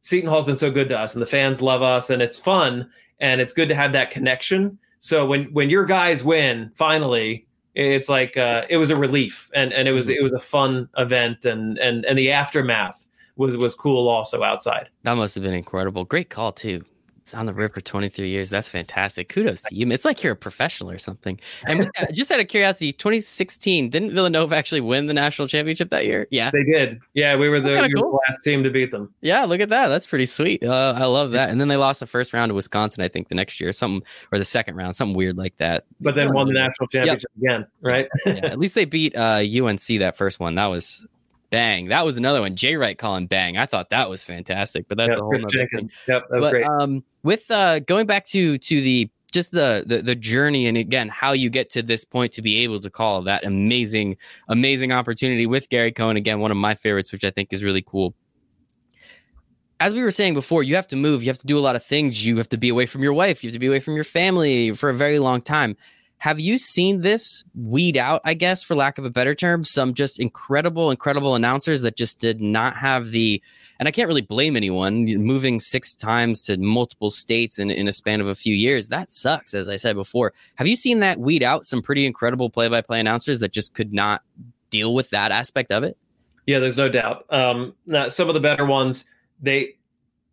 [0.00, 2.90] Seton Hall's been so good to us and the fans love us and it's fun
[3.20, 8.08] and it's good to have that connection so when when your guys win, finally, it's
[8.08, 11.44] like uh, it was a relief, and and it was it was a fun event,
[11.46, 14.90] and and and the aftermath was was cool also outside.
[15.02, 16.04] That must have been incredible.
[16.04, 16.84] Great call too.
[17.30, 18.50] It's on the rip for 23 years.
[18.50, 19.28] That's fantastic.
[19.28, 19.88] Kudos to you.
[19.92, 21.38] It's like you're a professional or something.
[21.64, 26.26] And just out of curiosity, 2016, didn't Villanova actually win the national championship that year?
[26.32, 26.98] Yeah, they did.
[27.14, 28.10] Yeah, we were the, we cool.
[28.10, 29.14] the last team to beat them.
[29.20, 29.86] Yeah, look at that.
[29.86, 30.64] That's pretty sweet.
[30.64, 31.50] Uh, I love that.
[31.50, 34.04] And then they lost the first round to Wisconsin, I think, the next year, something
[34.32, 35.84] or the second round, something weird like that.
[36.00, 37.60] But then won the national championship yep.
[37.60, 38.08] again, right?
[38.26, 40.56] yeah, at least they beat uh, UNC that first one.
[40.56, 41.06] That was
[41.50, 41.88] Bang.
[41.88, 42.54] That was another one.
[42.54, 43.58] Jay Wright calling bang.
[43.58, 45.90] I thought that was fantastic, but that's yep, a whole other thing.
[46.06, 46.64] Yep, but, great.
[46.64, 51.08] Um, with uh, going back to to the just the, the the journey and again
[51.08, 54.16] how you get to this point to be able to call that amazing
[54.48, 57.82] amazing opportunity with Gary Cohen again one of my favorites which I think is really
[57.82, 58.14] cool
[59.80, 61.22] as we were saying before, you have to move.
[61.22, 62.24] You have to do a lot of things.
[62.24, 63.42] You have to be away from your wife.
[63.42, 65.74] You have to be away from your family for a very long time.
[66.20, 69.94] Have you seen this weed out, I guess, for lack of a better term, some
[69.94, 73.42] just incredible, incredible announcers that just did not have the,
[73.78, 77.92] and I can't really blame anyone moving six times to multiple states in, in a
[77.92, 78.88] span of a few years.
[78.88, 80.34] That sucks, as I said before.
[80.56, 83.72] Have you seen that weed out some pretty incredible play by play announcers that just
[83.72, 84.22] could not
[84.68, 85.96] deal with that aspect of it?
[86.46, 87.24] Yeah, there's no doubt.
[87.30, 89.06] Um, now, some of the better ones,
[89.40, 89.76] they,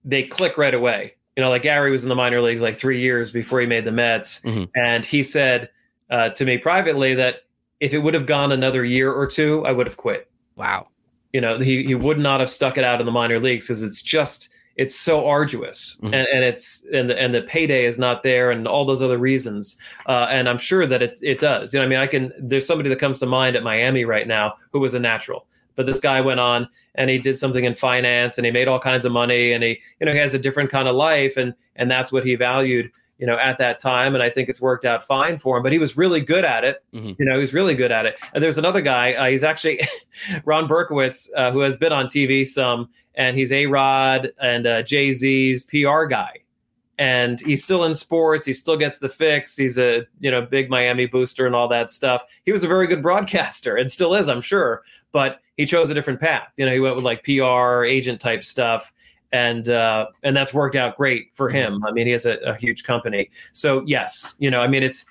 [0.03, 1.13] they click right away.
[1.37, 3.85] You know, like Gary was in the minor leagues like three years before he made
[3.85, 4.65] the Mets, mm-hmm.
[4.75, 5.69] and he said,
[6.09, 7.43] uh, to me privately that
[7.79, 10.29] if it would have gone another year or two, I would have quit.
[10.55, 10.87] Wow.
[11.33, 13.83] You know, he, he would not have stuck it out in the minor leagues because
[13.83, 16.13] it's just it's so arduous mm-hmm.
[16.13, 19.17] and, and it's and the, and the payday is not there and all those other
[19.17, 19.77] reasons.
[20.07, 21.73] Uh, and I'm sure that it it does.
[21.73, 24.27] You know, I mean, I can there's somebody that comes to mind at Miami right
[24.27, 27.73] now who was a natural but this guy went on and he did something in
[27.73, 30.39] finance and he made all kinds of money and he you know he has a
[30.39, 34.13] different kind of life and and that's what he valued you know, at that time.
[34.13, 36.63] And I think it's worked out fine for him, but he was really good at
[36.63, 36.83] it.
[36.93, 37.13] Mm-hmm.
[37.17, 38.19] You know, he was really good at it.
[38.33, 39.81] And there's another guy, uh, he's actually
[40.45, 44.83] Ron Berkowitz, uh, who has been on TV some, and he's A Rod and uh,
[44.83, 46.31] Jay Z's PR guy.
[46.99, 48.43] And he's still in sports.
[48.43, 49.55] He still gets the fix.
[49.55, 52.23] He's a you know big Miami booster and all that stuff.
[52.43, 54.81] He was a very good broadcaster and still is, I'm sure.
[55.11, 56.53] But he chose a different path.
[56.57, 58.91] You know, he went with like PR agent type stuff
[59.37, 61.73] and uh, and that's worked out great for him.
[61.73, 61.85] Mm-hmm.
[61.85, 65.05] I mean, he has a, a huge company, so yes, you know, I mean, it's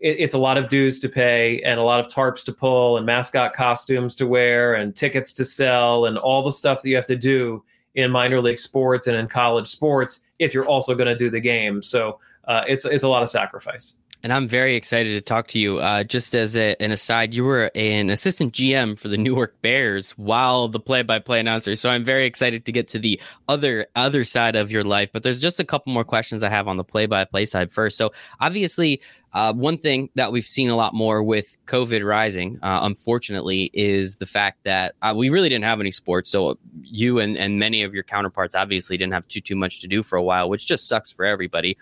[0.00, 2.98] it, it's a lot of dues to pay and a lot of tarps to pull
[2.98, 6.96] and mascot costumes to wear and tickets to sell and all the stuff that you
[6.96, 7.62] have to do
[7.94, 11.40] in minor league sports and in college sports if you're also going to do the
[11.40, 11.82] game.
[11.82, 15.58] So uh, it's it's a lot of sacrifice and I'm very excited to talk to
[15.58, 15.78] you.
[15.78, 20.12] Uh, just as a, an aside, you were an assistant GM for the Newark Bears
[20.12, 21.74] while the play-by-play announcer.
[21.74, 25.10] So I'm very excited to get to the other other side of your life.
[25.12, 27.98] But there's just a couple more questions I have on the play-by-play side first.
[27.98, 29.00] So obviously,
[29.32, 34.16] uh, one thing that we've seen a lot more with COVID rising, uh, unfortunately, is
[34.16, 36.30] the fact that uh, we really didn't have any sports.
[36.30, 39.88] So you and, and many of your counterparts obviously didn't have too too much to
[39.88, 41.76] do for a while, which just sucks for everybody.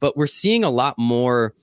[0.00, 1.54] But we're seeing a lot more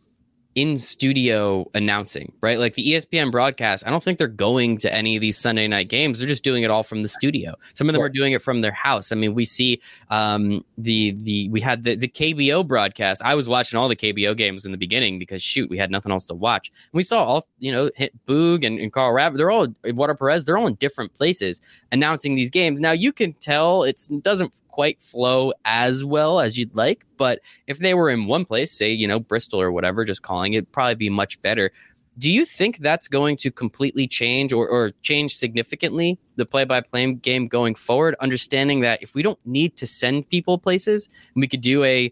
[0.56, 2.58] in studio announcing, right?
[2.58, 5.90] Like the ESPN broadcast, I don't think they're going to any of these Sunday night
[5.90, 6.18] games.
[6.18, 7.56] They're just doing it all from the studio.
[7.74, 9.12] Some of them are doing it from their house.
[9.12, 13.22] I mean, we see um, the the we had the the KBO broadcast.
[13.26, 16.12] I was watching all the KBO games in the beginning because shoot, we had nothing
[16.14, 16.70] else to watch.
[16.70, 19.34] And we saw all you know, hit Boog and, and Karl Rapp.
[19.34, 20.46] They're all Eduardo Perez.
[20.46, 21.60] They're all in different places
[21.92, 22.80] announcing these games.
[22.80, 27.06] Now you can tell it doesn't quite flow as well as you'd like.
[27.16, 30.52] But if they were in one place, say, you know, Bristol or whatever, just calling
[30.54, 31.72] it, probably be much better.
[32.18, 36.82] Do you think that's going to completely change or, or change significantly the play by
[36.82, 38.16] play game going forward?
[38.20, 42.12] Understanding that if we don't need to send people places, we could do a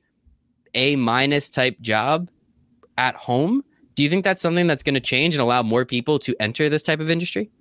[0.74, 2.30] A minus type job
[2.98, 3.64] at home.
[3.96, 6.70] Do you think that's something that's going to change and allow more people to enter
[6.70, 7.52] this type of industry?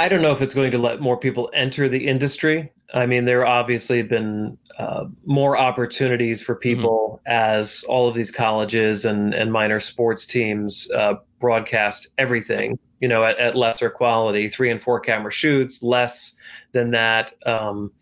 [0.00, 2.72] I don't know if it's going to let more people enter the industry.
[2.94, 6.62] I mean, there obviously been uh, more opportunities for mm-hmm.
[6.62, 7.32] people mm-hmm.
[7.32, 13.24] as all of these colleges and, and minor sports teams uh, broadcast everything, you know,
[13.24, 16.34] at, at, lesser quality, three and four camera shoots, less
[16.72, 17.32] than that.
[17.46, 17.92] Um,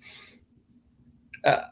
[1.44, 1.62] uh,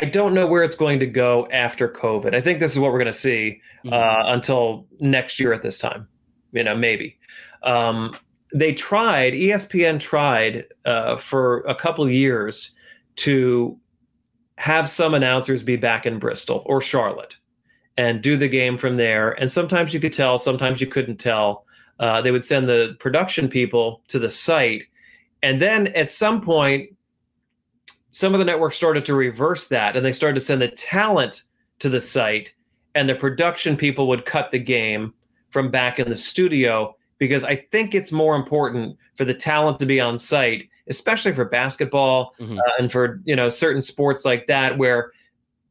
[0.00, 2.34] I don't know where it's going to go after COVID.
[2.34, 3.92] I think this is what we're going to see mm-hmm.
[3.92, 6.08] Uh, until next year at this time,
[6.52, 7.18] you know, maybe.
[7.62, 8.16] Um,
[8.54, 12.70] they tried espn tried uh, for a couple years
[13.16, 13.78] to
[14.56, 17.36] have some announcers be back in bristol or charlotte
[17.96, 19.32] and do the game from there.
[19.40, 21.64] And sometimes you could tell sometimes you couldn't tell.
[22.00, 24.84] Uh, they would send the production people to the site.
[25.42, 26.90] And then at some point
[28.10, 31.42] some of the networks started to reverse that and they started to send the talent
[31.80, 32.54] to the site
[32.94, 35.12] and the production people would cut the game
[35.50, 39.86] from back in the studio because I think it's more important for the talent to
[39.86, 42.58] be on site, especially for basketball mm-hmm.
[42.58, 45.12] uh, and for you know certain sports like that where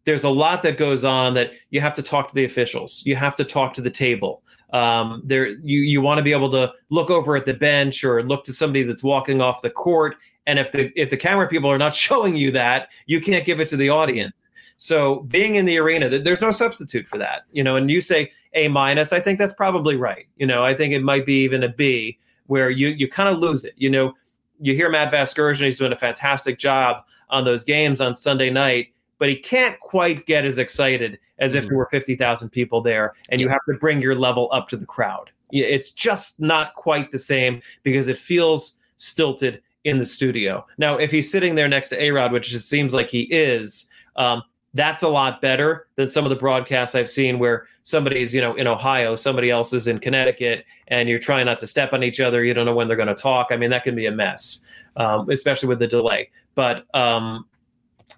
[0.06, 3.16] there's a lot that goes on that you have to talk to the officials, you
[3.16, 4.44] have to talk to the table.
[4.74, 8.24] Um, there, you you want to be able to look over at the bench or
[8.24, 10.16] look to somebody that's walking off the court.
[10.48, 13.60] And if the if the camera people are not showing you that, you can't give
[13.60, 14.34] it to the audience.
[14.78, 17.44] So being in the arena, there's no substitute for that.
[17.52, 20.28] You know, and you say A minus, I think that's probably right.
[20.38, 23.40] You know, I think it might be even a B where you you kind of
[23.40, 23.74] lose it.
[23.78, 24.14] You know,
[24.60, 28.94] you hear Matt Vasgersian, he's doing a fantastic job on those games on Sunday night,
[29.18, 33.42] but he can't quite get as excited as if there were 50,000 people there and
[33.42, 35.32] you have to bring your level up to the crowd.
[35.52, 40.66] It's just not quite the same because it feels stilted in the studio.
[40.78, 43.86] Now, if he's sitting there next to A Rod, which it seems like he is,
[44.16, 48.42] um, that's a lot better than some of the broadcasts I've seen where somebody's, you
[48.42, 52.04] know, in Ohio, somebody else is in Connecticut, and you're trying not to step on
[52.04, 52.44] each other.
[52.44, 53.48] You don't know when they're going to talk.
[53.52, 54.64] I mean, that can be a mess,
[54.98, 56.30] um, especially with the delay.
[56.56, 57.46] But um,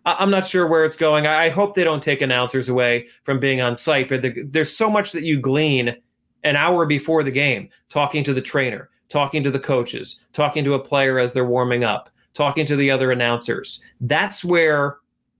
[0.05, 1.27] I- am not sure where it's going.
[1.27, 4.71] I-, I hope they don't take announcers away from being on site, but the- there's
[4.71, 5.95] so much that you glean
[6.43, 10.75] an hour before the game, talking to the trainer, talking to the coaches, talking to
[10.75, 13.83] a player as they're warming up, talking to the other announcers.
[13.99, 14.97] That's where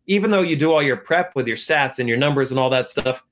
[0.08, 2.70] even though you do all your prep with your stats and your numbers and all
[2.70, 3.24] that stuff,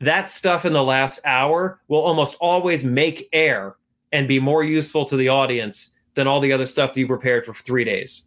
[0.00, 3.76] that stuff in the last hour will almost always make air
[4.12, 7.44] and be more useful to the audience than all the other stuff that you prepared
[7.44, 8.24] for three days.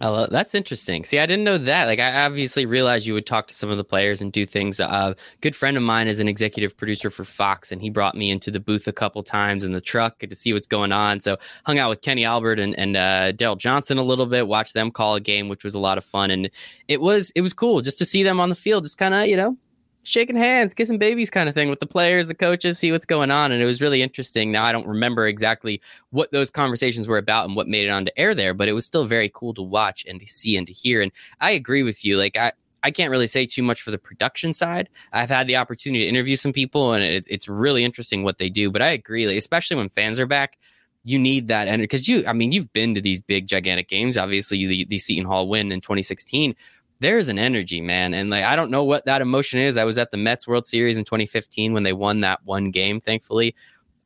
[0.00, 1.04] Oh, that's interesting.
[1.04, 1.84] See, I didn't know that.
[1.84, 4.80] Like, I obviously realized you would talk to some of the players and do things.
[4.80, 8.16] A uh, good friend of mine is an executive producer for Fox, and he brought
[8.16, 11.20] me into the booth a couple times in the truck to see what's going on.
[11.20, 14.74] So, hung out with Kenny Albert and and uh, Daryl Johnston a little bit, watched
[14.74, 16.50] them call a game, which was a lot of fun, and
[16.88, 19.26] it was it was cool just to see them on the field, just kind of
[19.26, 19.56] you know
[20.04, 23.30] shaking hands, kissing babies kind of thing with the players, the coaches, see what's going
[23.30, 23.50] on.
[23.50, 24.52] And it was really interesting.
[24.52, 28.12] Now, I don't remember exactly what those conversations were about and what made it onto
[28.16, 30.72] air there, but it was still very cool to watch and to see and to
[30.72, 31.02] hear.
[31.02, 32.16] And I agree with you.
[32.16, 32.52] Like, I,
[32.84, 34.90] I can't really say too much for the production side.
[35.12, 38.50] I've had the opportunity to interview some people, and it's it's really interesting what they
[38.50, 38.70] do.
[38.70, 40.58] But I agree, like, especially when fans are back,
[41.02, 42.24] you need that energy because you.
[42.26, 44.18] I mean, you've been to these big, gigantic games.
[44.18, 46.54] Obviously, the the Seton Hall win in 2016
[47.00, 48.14] there's an energy, man.
[48.14, 49.76] And like, I don't know what that emotion is.
[49.76, 53.00] I was at the Mets World Series in 2015 when they won that one game,
[53.00, 53.54] thankfully.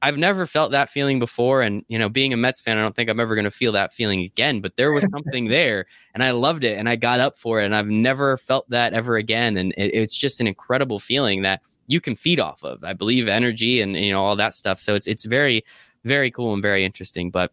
[0.00, 1.60] I've never felt that feeling before.
[1.62, 3.72] And, you know, being a Mets fan, I don't think I'm ever going to feel
[3.72, 7.20] that feeling again, but there was something there and I loved it and I got
[7.20, 7.64] up for it.
[7.64, 9.56] And I've never felt that ever again.
[9.56, 12.84] And it, it's just an incredible feeling that you can feed off of.
[12.84, 14.78] I believe energy and, you know, all that stuff.
[14.78, 15.64] So it's, it's very,
[16.04, 17.30] very cool and very interesting.
[17.30, 17.52] But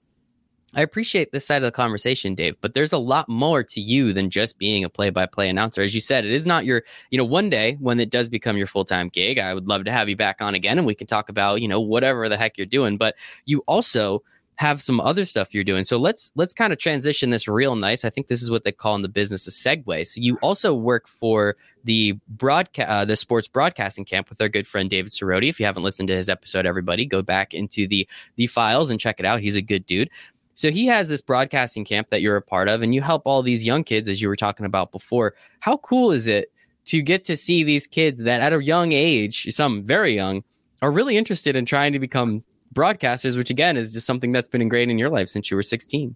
[0.76, 4.12] I appreciate this side of the conversation, Dave, but there's a lot more to you
[4.12, 5.82] than just being a play by play announcer.
[5.82, 8.58] As you said, it is not your, you know, one day when it does become
[8.58, 10.94] your full time gig, I would love to have you back on again and we
[10.96, 12.98] can talk about, you know, whatever the heck you're doing.
[12.98, 14.22] But you also
[14.58, 15.84] have some other stuff you're doing.
[15.84, 18.06] So let's let's kind of transition this real nice.
[18.06, 20.08] I think this is what they call in the business a segue.
[20.08, 24.66] So you also work for the broadcast uh, the sports broadcasting camp with our good
[24.66, 25.50] friend David Siroty.
[25.50, 28.08] If you haven't listened to his episode, everybody go back into the
[28.38, 29.42] the files and check it out.
[29.42, 30.10] He's a good dude.
[30.56, 33.44] So he has this broadcasting camp that you're a part of, and you help all
[33.44, 35.36] these young kids, as you were talking about before.
[35.60, 36.52] How cool is it
[36.86, 40.44] to get to see these kids that at a young age, some very young,
[40.82, 44.62] are really interested in trying to become broadcasters, which again is just something that's been
[44.62, 46.16] ingrained in your life since you were 16?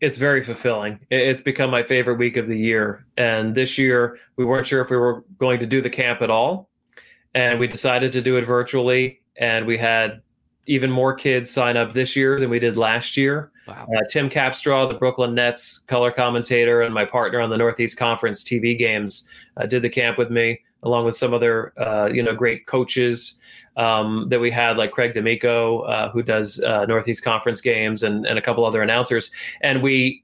[0.00, 0.98] It's very fulfilling.
[1.10, 3.06] It's become my favorite week of the year.
[3.16, 6.30] And this year, we weren't sure if we were going to do the camp at
[6.30, 6.68] all.
[7.32, 9.22] And we decided to do it virtually.
[9.36, 10.20] And we had
[10.66, 13.50] even more kids sign up this year than we did last year.
[13.66, 13.86] Wow.
[13.94, 18.42] Uh, Tim Capstraw, the Brooklyn Nets color commentator, and my partner on the Northeast Conference
[18.44, 22.34] TV games, uh, did the camp with me, along with some other uh, you know
[22.34, 23.38] great coaches
[23.76, 28.26] um, that we had, like Craig D'Amico, uh, who does uh, Northeast Conference games, and
[28.26, 29.30] and a couple other announcers,
[29.62, 30.22] and we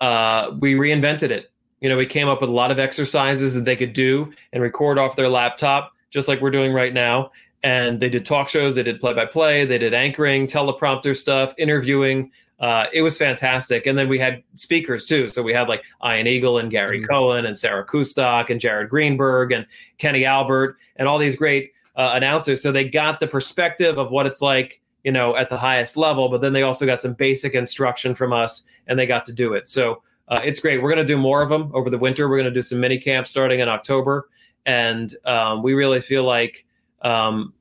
[0.00, 1.50] uh, we reinvented it.
[1.80, 4.62] You know, we came up with a lot of exercises that they could do and
[4.62, 7.30] record off their laptop, just like we're doing right now
[7.64, 11.54] and they did talk shows, they did play by play, they did anchoring, teleprompter stuff,
[11.56, 12.30] interviewing.
[12.60, 13.86] Uh, it was fantastic.
[13.86, 15.28] And then we had speakers too.
[15.28, 17.10] So we had like Ian Eagle and Gary mm-hmm.
[17.10, 22.12] Cohen and Sarah Kustok and Jared Greenberg and Kenny Albert and all these great uh,
[22.14, 22.62] announcers.
[22.62, 26.28] So they got the perspective of what it's like, you know, at the highest level,
[26.28, 29.54] but then they also got some basic instruction from us and they got to do
[29.54, 29.70] it.
[29.70, 30.82] So uh, it's great.
[30.82, 32.28] We're going to do more of them over the winter.
[32.28, 34.28] We're going to do some mini camps starting in October.
[34.66, 36.66] And um, we really feel like
[37.04, 37.52] um,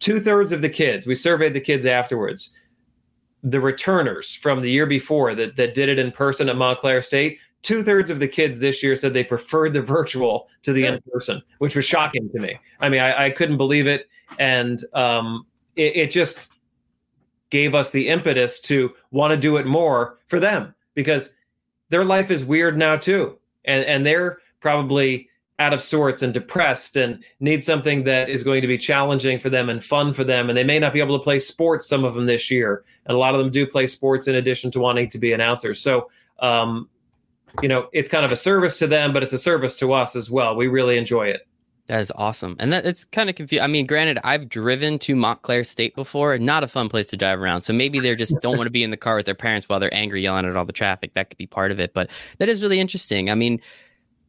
[0.00, 2.52] two thirds of the kids, we surveyed the kids afterwards.
[3.42, 7.38] The returners from the year before that, that did it in person at Montclair State,
[7.62, 11.00] two thirds of the kids this year said they preferred the virtual to the in
[11.12, 12.58] person, which was shocking to me.
[12.80, 14.08] I mean, I, I couldn't believe it.
[14.38, 16.50] And um, it, it just
[17.50, 21.30] gave us the impetus to want to do it more for them because
[21.90, 23.38] their life is weird now too.
[23.64, 28.60] And, and they're probably out of sorts and depressed and need something that is going
[28.60, 30.48] to be challenging for them and fun for them.
[30.48, 32.84] And they may not be able to play sports, some of them this year.
[33.06, 35.80] And a lot of them do play sports in addition to wanting to be announcers.
[35.80, 36.88] So, um,
[37.62, 40.16] you know, it's kind of a service to them, but it's a service to us
[40.16, 40.56] as well.
[40.56, 41.46] We really enjoy it.
[41.86, 42.56] That is awesome.
[42.58, 43.62] And that it's kind of confusing.
[43.62, 47.38] I mean, granted, I've driven to Montclair State before, not a fun place to drive
[47.38, 47.60] around.
[47.60, 49.78] So maybe they just don't want to be in the car with their parents while
[49.78, 51.12] they're angry yelling at all the traffic.
[51.12, 51.92] That could be part of it.
[51.92, 53.30] But that is really interesting.
[53.30, 53.60] I mean,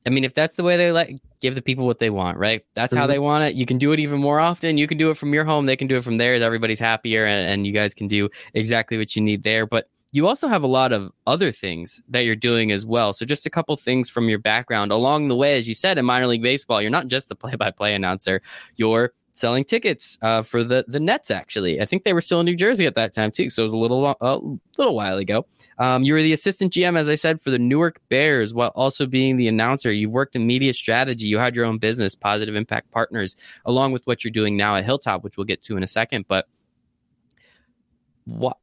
[0.05, 2.63] I mean, if that's the way they like give the people what they want, right?
[2.75, 3.01] That's mm-hmm.
[3.01, 3.55] how they want it.
[3.55, 4.77] You can do it even more often.
[4.77, 5.65] You can do it from your home.
[5.65, 6.41] They can do it from theirs.
[6.41, 9.65] Everybody's happier, and, and you guys can do exactly what you need there.
[9.65, 13.13] But you also have a lot of other things that you're doing as well.
[13.13, 16.05] So, just a couple things from your background along the way, as you said in
[16.05, 18.41] minor league baseball, you're not just the play-by-play announcer.
[18.75, 21.29] You're selling tickets uh, for the the Nets.
[21.29, 23.65] Actually, I think they were still in New Jersey at that time too, so it
[23.65, 24.39] was a little a
[24.77, 25.45] little while ago.
[25.77, 29.05] Um, you were the assistant GM, as I said, for the Newark Bears, while also
[29.05, 29.91] being the announcer.
[29.91, 31.27] You worked in media strategy.
[31.27, 34.85] You had your own business, Positive Impact Partners, along with what you're doing now at
[34.85, 36.25] Hilltop, which we'll get to in a second.
[36.27, 36.47] But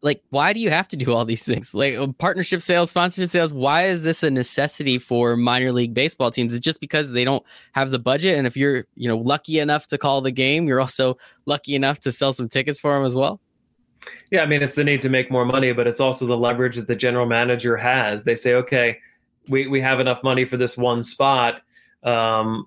[0.00, 3.30] like why do you have to do all these things like uh, partnership sales sponsorship
[3.30, 7.24] sales why is this a necessity for minor league baseball teams it's just because they
[7.24, 10.66] don't have the budget and if you're you know lucky enough to call the game
[10.66, 13.40] you're also lucky enough to sell some tickets for them as well
[14.32, 16.74] Yeah, I mean, it's the need to make more money, but it's also the leverage
[16.74, 18.24] that the general manager has.
[18.24, 18.98] They say, okay,
[19.48, 21.62] we, we have enough money for this one spot.
[22.02, 22.66] Um,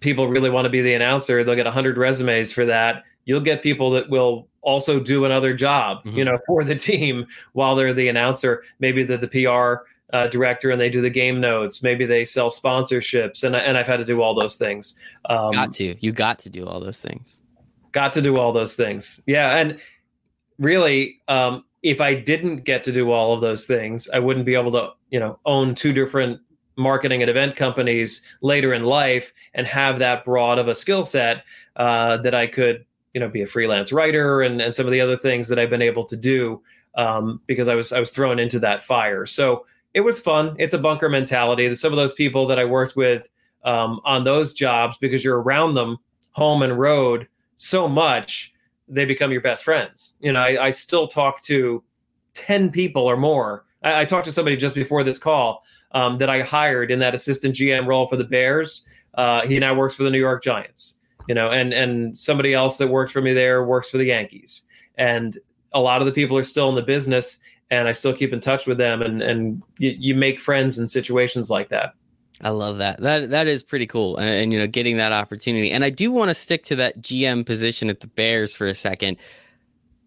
[0.00, 1.42] people really want to be the announcer.
[1.42, 3.04] They'll get 100 resumes for that.
[3.24, 6.16] You'll get people that will also do another job, mm-hmm.
[6.16, 8.64] you know, for the team while they're the announcer.
[8.78, 11.82] Maybe they're the PR uh, director and they do the game notes.
[11.82, 14.98] Maybe they sell sponsorships, and and I've had to do all those things.
[15.28, 17.40] Um, got to, you got to do all those things.
[17.92, 19.20] Got to do all those things.
[19.26, 19.78] Yeah, and
[20.58, 24.54] really, um, if I didn't get to do all of those things, I wouldn't be
[24.54, 26.40] able to, you know, own two different
[26.76, 31.44] marketing and event companies later in life and have that broad of a skill set
[31.76, 35.00] uh, that I could, you know, be a freelance writer and, and some of the
[35.00, 36.62] other things that I've been able to do
[36.94, 39.26] um, because I was I was thrown into that fire.
[39.26, 40.56] So it was fun.
[40.58, 41.74] It's a bunker mentality.
[41.74, 43.28] Some of those people that I worked with
[43.64, 45.98] um, on those jobs, because you're around them,
[46.32, 48.52] home and road, so much,
[48.88, 50.14] they become your best friends.
[50.20, 51.82] You know, I, I still talk to
[52.34, 53.64] ten people or more.
[53.82, 57.14] I, I, talked to somebody just before this call um, that I hired in that
[57.14, 58.86] assistant GM role for the Bears.
[59.14, 60.98] Uh, he now works for the New York Giants.
[61.28, 64.62] You know, and and somebody else that worked for me there works for the Yankees.
[64.96, 65.38] And
[65.72, 67.38] a lot of the people are still in the business
[67.72, 70.86] and I still keep in touch with them, and and you, you make friends in
[70.86, 71.94] situations like that.
[72.42, 73.00] I love that.
[73.00, 75.70] That that is pretty cool, and, and you know, getting that opportunity.
[75.70, 78.74] And I do want to stick to that GM position at the Bears for a
[78.74, 79.16] second.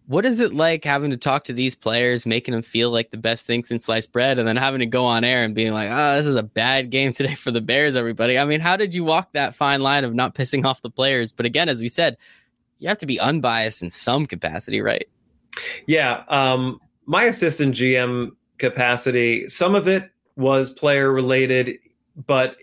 [0.06, 3.16] What is it like having to talk to these players, making them feel like the
[3.16, 5.88] best thing since sliced bread, and then having to go on air and being like,
[5.90, 8.94] "Oh, this is a bad game today for the Bears, everybody." I mean, how did
[8.94, 11.32] you walk that fine line of not pissing off the players?
[11.32, 12.16] But again, as we said,
[12.78, 15.08] you have to be unbiased in some capacity, right?
[15.86, 16.24] Yeah.
[16.28, 21.78] Um, my assistant GM capacity, some of it was player related,
[22.26, 22.56] but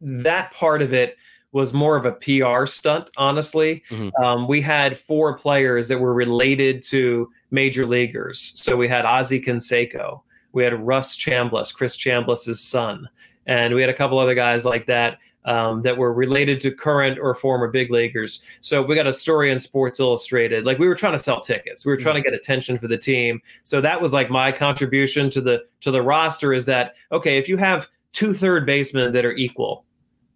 [0.00, 1.16] that part of it
[1.52, 3.82] was more of a PR stunt, honestly.
[3.90, 4.22] Mm-hmm.
[4.22, 8.52] Um, we had four players that were related to major leaguers.
[8.56, 10.22] So we had Ozzie Canseco,
[10.52, 13.08] we had Russ Chambliss, Chris Chambliss's son,
[13.46, 17.18] and we had a couple other guys like that um, that were related to current
[17.18, 18.42] or former big leaguers.
[18.60, 20.64] So we got a story in Sports Illustrated.
[20.64, 21.84] Like we were trying to sell tickets.
[21.84, 23.40] We were trying to get attention for the team.
[23.62, 27.48] So that was like my contribution to the to the roster is that okay, if
[27.48, 29.84] you have two third basemen that are equal,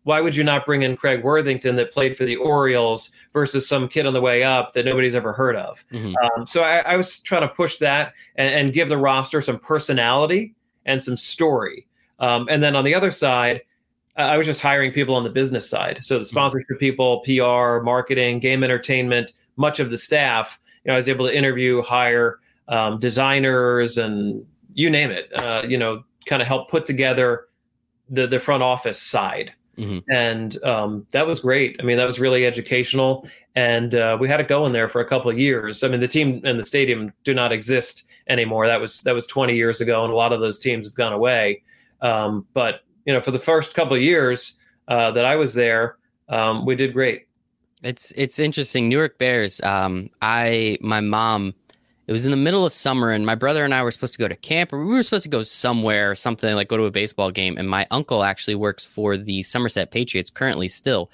[0.06, 3.88] why would you not bring in Craig Worthington that played for the Orioles versus some
[3.88, 5.84] kid on the way up that nobody's ever heard of?
[5.92, 6.14] Mm-hmm.
[6.16, 9.58] Um, so I, I, was trying to push that and, and, give the roster some
[9.58, 10.54] personality
[10.84, 11.88] and some story.
[12.20, 13.62] Um, and then on the other side,
[14.16, 15.98] I was just hiring people on the business side.
[16.02, 16.28] So the mm-hmm.
[16.28, 20.60] sponsorship people, PR, marketing, game entertainment, much of the staff.
[20.84, 22.38] You know, I was able to interview, hire
[22.68, 25.32] um, designers, and you name it.
[25.34, 27.48] Uh, you know, kind of help put together
[28.08, 29.52] the the front office side.
[29.78, 30.10] Mm-hmm.
[30.10, 31.76] And um, that was great.
[31.80, 35.04] I mean, that was really educational, and uh, we had it going there for a
[35.08, 35.82] couple of years.
[35.82, 38.66] I mean, the team and the stadium do not exist anymore.
[38.66, 41.12] That was that was 20 years ago, and a lot of those teams have gone
[41.12, 41.62] away.
[42.00, 44.58] Um, but you know, for the first couple of years
[44.88, 45.96] uh, that I was there,
[46.28, 47.26] um, we did great.
[47.82, 48.88] It's it's interesting.
[48.88, 49.60] Newark Bears.
[49.62, 51.54] Um, I my mom.
[52.06, 54.20] It was in the middle of summer, and my brother and I were supposed to
[54.20, 56.84] go to camp, or we were supposed to go somewhere, or something like go to
[56.84, 57.58] a baseball game.
[57.58, 61.10] And my uncle actually works for the Somerset Patriots currently still,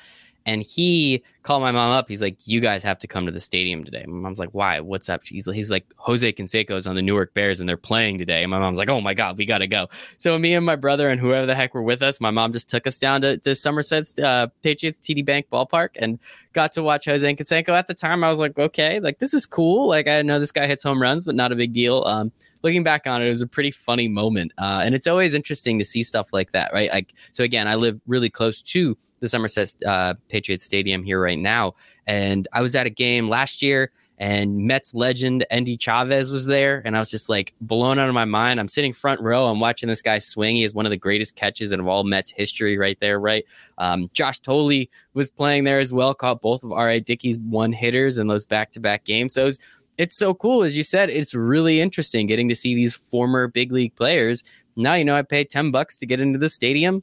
[0.47, 2.09] and he called my mom up.
[2.09, 4.81] He's like, "You guys have to come to the stadium today." My mom's like, "Why?
[4.81, 8.43] What's up?" He's, he's like, "Jose Canseco's on the Newark Bears and they're playing today."
[8.43, 9.89] And my mom's like, "Oh my god, we gotta go!"
[10.19, 12.69] So me and my brother and whoever the heck were with us, my mom just
[12.69, 16.19] took us down to, to Somerset's uh, Patriots TD Bank Ballpark and
[16.53, 17.71] got to watch Jose Canseco.
[17.71, 19.89] At the time, I was like, "Okay, like this is cool.
[19.89, 22.33] Like I know this guy hits home runs, but not a big deal." Um,
[22.63, 25.79] looking back on it, it was a pretty funny moment, uh, and it's always interesting
[25.79, 26.91] to see stuff like that, right?
[26.91, 31.39] Like so, again, I live really close to the Somerset uh, Patriots Stadium here right
[31.39, 31.75] now.
[32.07, 36.83] And I was at a game last year and Mets legend Endy Chavez was there.
[36.85, 38.59] And I was just like blown out of my mind.
[38.59, 39.47] I'm sitting front row.
[39.47, 40.57] I'm watching this guy swing.
[40.57, 43.45] He has one of the greatest catches in all Mets history right there, right?
[43.79, 47.01] Um, Josh Thole was playing there as well, caught both of R.A.
[47.01, 49.35] Dickey's one hitters in those back to back games.
[49.35, 49.59] So it was,
[49.99, 50.63] it's so cool.
[50.63, 54.43] As you said, it's really interesting getting to see these former big league players.
[54.77, 57.03] Now, you know, I paid 10 bucks to get into the stadium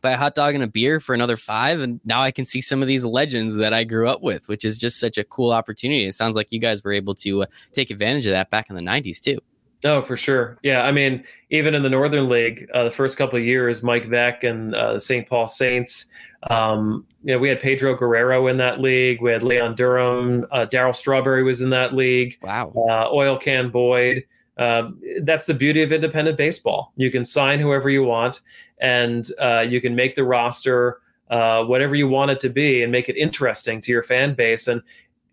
[0.00, 1.80] buy a hot dog and a beer for another five.
[1.80, 4.64] And now I can see some of these legends that I grew up with, which
[4.64, 6.06] is just such a cool opportunity.
[6.06, 8.76] It sounds like you guys were able to uh, take advantage of that back in
[8.76, 9.38] the 90s too.
[9.84, 10.58] No, for sure.
[10.62, 14.06] Yeah, I mean, even in the Northern League, uh, the first couple of years, Mike
[14.06, 15.28] Veeck and uh, the St.
[15.28, 16.06] Paul Saints,
[16.50, 19.20] um, you know, we had Pedro Guerrero in that league.
[19.20, 20.46] We had Leon Durham.
[20.50, 22.38] Uh, Darryl Strawberry was in that league.
[22.42, 22.72] Wow.
[22.88, 24.24] Uh, Oil Can Boyd.
[24.58, 26.92] Um, that's the beauty of independent baseball.
[26.96, 28.40] You can sign whoever you want,
[28.80, 32.92] and uh, you can make the roster uh, whatever you want it to be and
[32.92, 34.82] make it interesting to your fan base and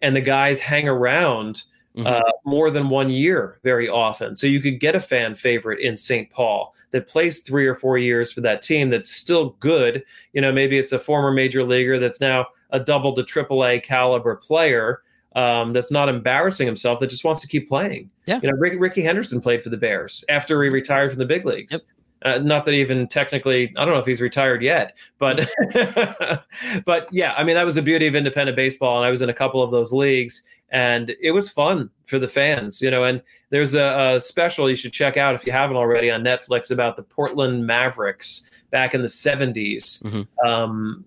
[0.01, 1.63] and the guys hang around
[1.95, 2.07] mm-hmm.
[2.07, 4.35] uh, more than one year very often.
[4.35, 6.29] So you could get a fan favorite in St.
[6.29, 10.03] Paul that plays three or four years for that team that's still good.
[10.33, 13.79] You know, maybe it's a former major leaguer that's now a double to triple A
[13.79, 15.01] caliber player
[15.35, 18.09] um, that's not embarrassing himself that just wants to keep playing.
[18.25, 18.39] Yeah.
[18.41, 21.45] You know, Rick, Rickey Henderson played for the Bears after he retired from the big
[21.45, 21.71] leagues.
[21.71, 21.81] Yep.
[22.23, 25.45] Uh, not that even technically, I don't know if he's retired yet, but
[26.85, 29.29] but yeah, I mean that was the beauty of independent baseball, and I was in
[29.29, 30.41] a couple of those leagues,
[30.73, 33.03] and it was fun for the fans, you know.
[33.03, 33.21] And
[33.51, 36.97] there's a, a special you should check out if you haven't already on Netflix about
[36.97, 40.03] the Portland Mavericks back in the 70s.
[40.03, 40.47] Mm-hmm.
[40.47, 41.05] Um,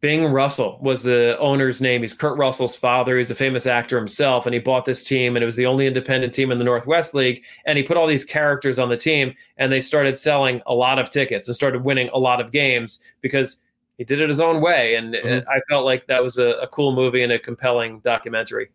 [0.00, 2.02] Bing Russell was the owner's name.
[2.02, 3.16] He's Kurt Russell's father.
[3.16, 5.88] He's a famous actor himself, and he bought this team, and it was the only
[5.88, 7.42] independent team in the Northwest League.
[7.66, 11.00] And he put all these characters on the team, and they started selling a lot
[11.00, 13.56] of tickets and started winning a lot of games because
[13.98, 14.94] he did it his own way.
[14.94, 15.48] And mm-hmm.
[15.48, 18.70] I felt like that was a, a cool movie and a compelling documentary.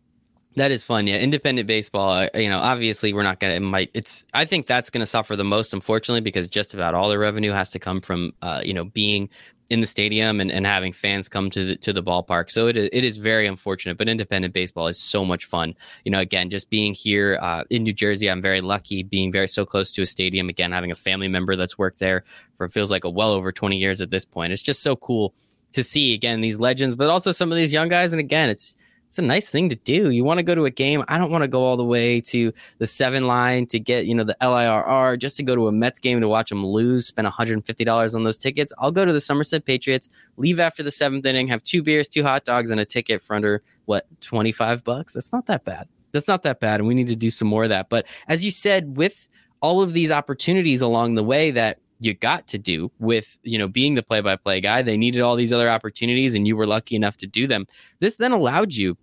[0.56, 1.16] That is fun, yeah.
[1.16, 3.54] Independent baseball, uh, you know, obviously we're not gonna.
[3.54, 3.90] It might.
[3.92, 4.22] It's.
[4.34, 7.70] I think that's gonna suffer the most, unfortunately, because just about all the revenue has
[7.70, 9.28] to come from, uh, you know, being
[9.70, 12.50] in the stadium and, and having fans come to the to the ballpark.
[12.50, 15.74] So it is, it is very unfortunate, but independent baseball is so much fun.
[16.04, 19.48] You know, again, just being here uh, in New Jersey, I'm very lucky being very
[19.48, 20.48] so close to a stadium.
[20.48, 22.24] Again, having a family member that's worked there
[22.56, 24.52] for feels like a well over 20 years at this point.
[24.52, 25.34] It's just so cool
[25.72, 28.12] to see again these legends, but also some of these young guys.
[28.12, 28.76] And again, it's
[29.14, 30.10] it's a nice thing to do.
[30.10, 31.04] You want to go to a game.
[31.06, 34.14] I don't want to go all the way to the seven line to get, you
[34.16, 37.28] know, the LIRR just to go to a Mets game to watch them lose, spend
[37.28, 38.72] $150 on those tickets.
[38.76, 42.24] I'll go to the Somerset Patriots, leave after the seventh inning, have two beers, two
[42.24, 45.14] hot dogs, and a ticket for under what, 25 bucks?
[45.14, 45.86] That's not that bad.
[46.10, 46.80] That's not that bad.
[46.80, 47.90] And we need to do some more of that.
[47.90, 49.28] But as you said, with
[49.60, 53.68] all of these opportunities along the way that you got to do with you know
[53.68, 57.16] being the play-by-play guy they needed all these other opportunities and you were lucky enough
[57.16, 57.66] to do them
[58.00, 58.96] this then allowed you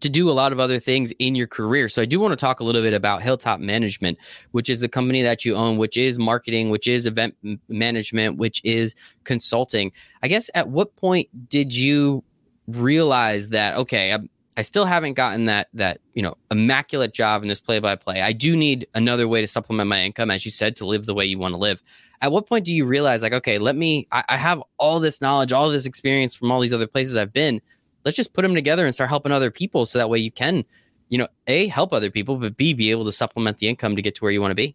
[0.00, 1.88] to do a lot of other things in your career.
[1.88, 4.18] So I do want to talk a little bit about Hilltop Management,
[4.52, 7.34] which is the company that you own, which is marketing, which is event
[7.68, 8.94] management, which is
[9.24, 9.92] consulting.
[10.22, 12.22] I guess at what point did you
[12.68, 14.18] realize that okay, I,
[14.58, 18.20] I still haven't gotten that that, you know, immaculate job in this play by play.
[18.20, 21.14] I do need another way to supplement my income as you said to live the
[21.14, 21.82] way you want to live.
[22.20, 25.20] At what point do you realize like okay, let me I, I have all this
[25.20, 27.62] knowledge, all this experience from all these other places I've been
[28.04, 30.64] let's just put them together and start helping other people so that way you can
[31.08, 34.02] you know a help other people but b be able to supplement the income to
[34.02, 34.74] get to where you want to be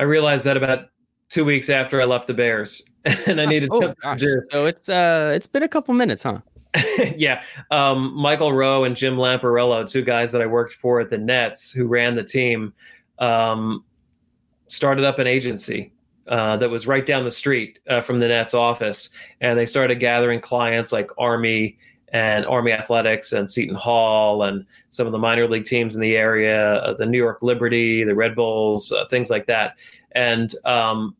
[0.00, 0.90] i realized that about
[1.28, 2.84] two weeks after i left the bears
[3.26, 4.20] and i ah, needed oh, gosh.
[4.50, 6.40] so it's uh it's been a couple minutes huh
[7.16, 11.18] yeah um, michael rowe and jim lampariello two guys that i worked for at the
[11.18, 12.72] nets who ran the team
[13.18, 13.84] um,
[14.66, 15.92] started up an agency
[16.28, 19.10] uh, that was right down the street uh, from the Nets office,
[19.40, 21.78] and they started gathering clients like Army
[22.12, 26.16] and Army Athletics and Seton Hall and some of the minor league teams in the
[26.16, 29.76] area, uh, the New York Liberty, the Red Bulls, uh, things like that.
[30.12, 31.14] And um,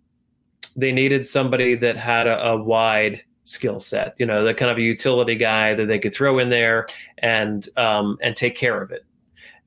[0.74, 4.76] they needed somebody that had a, a wide skill set, you know, the kind of
[4.76, 6.86] a utility guy that they could throw in there
[7.18, 9.05] and um, and take care of it.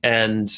[0.02, 0.50] And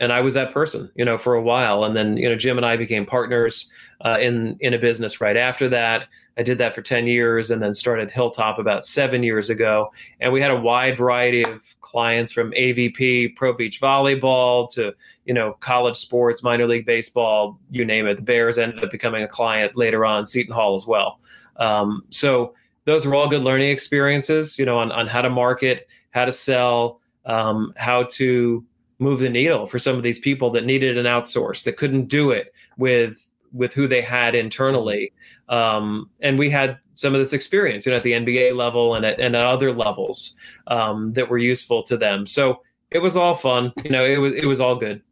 [0.00, 1.84] and I was that person, you know, for a while.
[1.84, 3.70] And then you know, Jim and I became partners
[4.04, 6.08] uh, in in a business right after that.
[6.36, 9.92] I did that for 10 years and then started Hilltop about seven years ago.
[10.20, 14.94] And we had a wide variety of clients from AVP, pro beach volleyball to,
[15.26, 18.16] you know, college sports, minor league baseball, you name it.
[18.16, 21.20] The Bears ended up becoming a client later on, Seton Hall as well.
[21.56, 22.54] Um, so
[22.84, 26.32] those were all good learning experiences, you know, on, on how to market, how to
[26.32, 28.64] sell, um, how to
[28.98, 32.30] move the needle for some of these people that needed an outsource that couldn't do
[32.30, 33.20] it with
[33.52, 35.12] with who they had internally
[35.48, 39.04] um, and we had some of this experience, you know, at the NBA level and
[39.04, 40.36] at, and at other levels
[40.68, 42.26] um, that were useful to them.
[42.26, 43.72] So it was all fun.
[43.84, 45.02] You know, it was it was all good.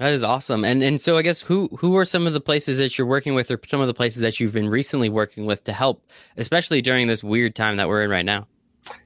[0.00, 0.64] That is awesome.
[0.64, 3.34] And and so I guess who who are some of the places that you're working
[3.34, 6.02] with, or some of the places that you've been recently working with to help,
[6.38, 8.48] especially during this weird time that we're in right now.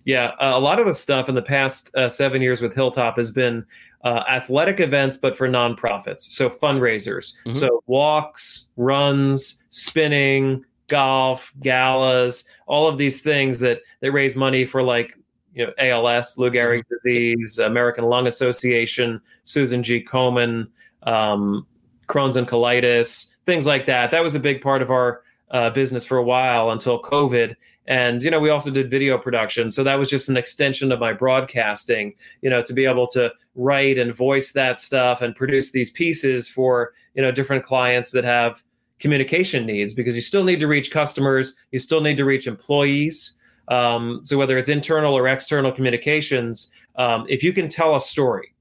[0.04, 3.16] Yeah, uh, a lot of the stuff in the past uh, seven years with Hilltop
[3.16, 3.66] has been
[4.04, 6.20] uh, athletic events, but for nonprofits.
[6.20, 7.34] So fundraisers.
[7.38, 7.52] Mm-hmm.
[7.54, 14.80] So walks, runs, spinning, golf, galas, all of these things that they raise money for
[14.80, 15.18] like
[15.54, 16.94] you know ALS, Lou Gehrig mm-hmm.
[16.94, 20.00] disease, American Lung Association, Susan G.
[20.00, 20.68] Komen,
[21.04, 21.66] um,
[22.08, 24.10] Crohn's and colitis, things like that.
[24.10, 27.54] That was a big part of our uh, business for a while until COVID.
[27.86, 29.70] And you know we also did video production.
[29.70, 33.30] So that was just an extension of my broadcasting you know to be able to
[33.54, 38.24] write and voice that stuff and produce these pieces for you know different clients that
[38.24, 38.62] have
[39.00, 41.54] communication needs because you still need to reach customers.
[41.72, 43.36] You still need to reach employees.
[43.68, 48.54] Um, so whether it's internal or external communications um, if you can tell a story,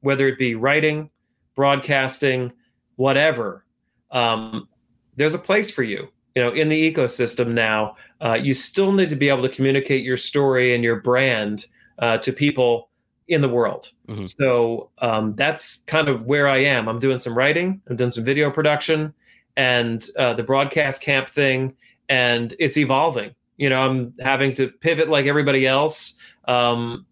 [0.00, 1.10] whether it be writing,
[1.56, 2.52] broadcasting,
[2.94, 3.64] whatever,
[4.12, 4.68] um,
[5.16, 6.08] there's a place for you.
[6.34, 10.04] You know, in the ecosystem now, uh, you still need to be able to communicate
[10.04, 11.66] your story and your brand
[11.98, 12.90] uh, to people
[13.28, 13.90] in the world.
[14.08, 14.26] Mm-hmm.
[14.26, 16.88] So um, that's kind of where I am.
[16.88, 19.14] I'm doing some writing, I'm doing some video production,
[19.56, 21.74] and uh, the broadcast camp thing,
[22.08, 23.34] and it's evolving.
[23.56, 27.06] You know, I'm having to pivot like everybody else um,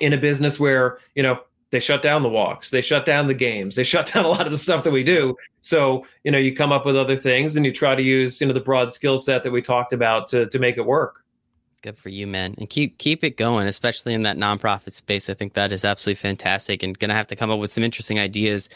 [0.00, 1.40] in a business where you know
[1.72, 4.46] they shut down the walks, they shut down the games, they shut down a lot
[4.46, 5.36] of the stuff that we do.
[5.58, 8.46] So you know, you come up with other things, and you try to use you
[8.46, 11.24] know the broad skill set that we talked about to to make it work.
[11.82, 12.54] Good for you, man.
[12.58, 15.28] And keep keep it going, especially in that nonprofit space.
[15.28, 18.20] I think that is absolutely fantastic and gonna have to come up with some interesting
[18.20, 18.68] ideas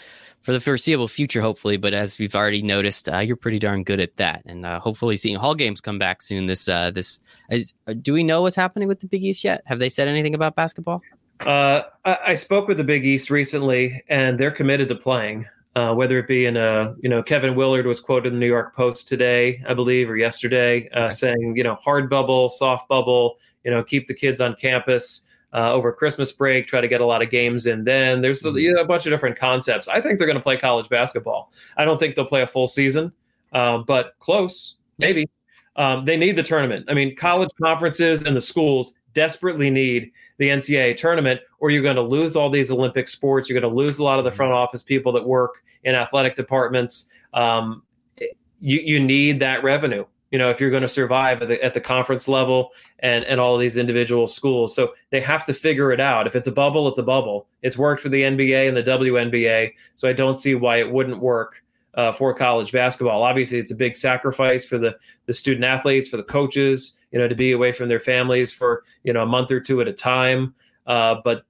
[0.42, 1.76] for the foreseeable future, hopefully.
[1.76, 4.42] But as we've already noticed, uh, you're pretty darn good at that.
[4.46, 6.46] And uh, hopefully Seton Hall games come back soon.
[6.46, 9.62] This uh, this is, uh, do we know what's happening with the Big East yet?
[9.66, 11.00] Have they said anything about basketball?
[11.40, 15.92] Uh, I, I spoke with the Big East recently, and they're committed to playing uh,
[15.92, 18.74] whether it be in a, you know, Kevin Willard was quoted in the New York
[18.74, 23.70] Post today, I believe, or yesterday, uh, saying, you know, hard bubble, soft bubble, you
[23.70, 27.20] know, keep the kids on campus uh, over Christmas break, try to get a lot
[27.20, 28.22] of games in then.
[28.22, 29.86] There's a, you know, a bunch of different concepts.
[29.86, 31.52] I think they're going to play college basketball.
[31.76, 33.12] I don't think they'll play a full season,
[33.52, 35.28] uh, but close, maybe.
[35.76, 36.86] Um, they need the tournament.
[36.88, 41.96] I mean, college conferences and the schools desperately need the NCAA tournament, or you're going
[41.96, 43.48] to lose all these Olympic sports.
[43.48, 44.58] You're going to lose a lot of the front mm-hmm.
[44.58, 47.08] office people that work in athletic departments.
[47.34, 47.82] Um,
[48.60, 50.04] you you need that revenue.
[50.32, 53.40] You know, if you're going to survive at the, at the conference level and and
[53.40, 56.26] all of these individual schools, so they have to figure it out.
[56.26, 57.46] If it's a bubble, it's a bubble.
[57.62, 61.20] It's worked for the NBA and the WNBA, so I don't see why it wouldn't
[61.20, 61.62] work
[61.94, 63.22] uh, for college basketball.
[63.22, 67.28] Obviously, it's a big sacrifice for the the student athletes, for the coaches, you know,
[67.28, 69.92] to be away from their families for you know a month or two at a
[69.92, 70.54] time.
[70.86, 71.44] Uh, but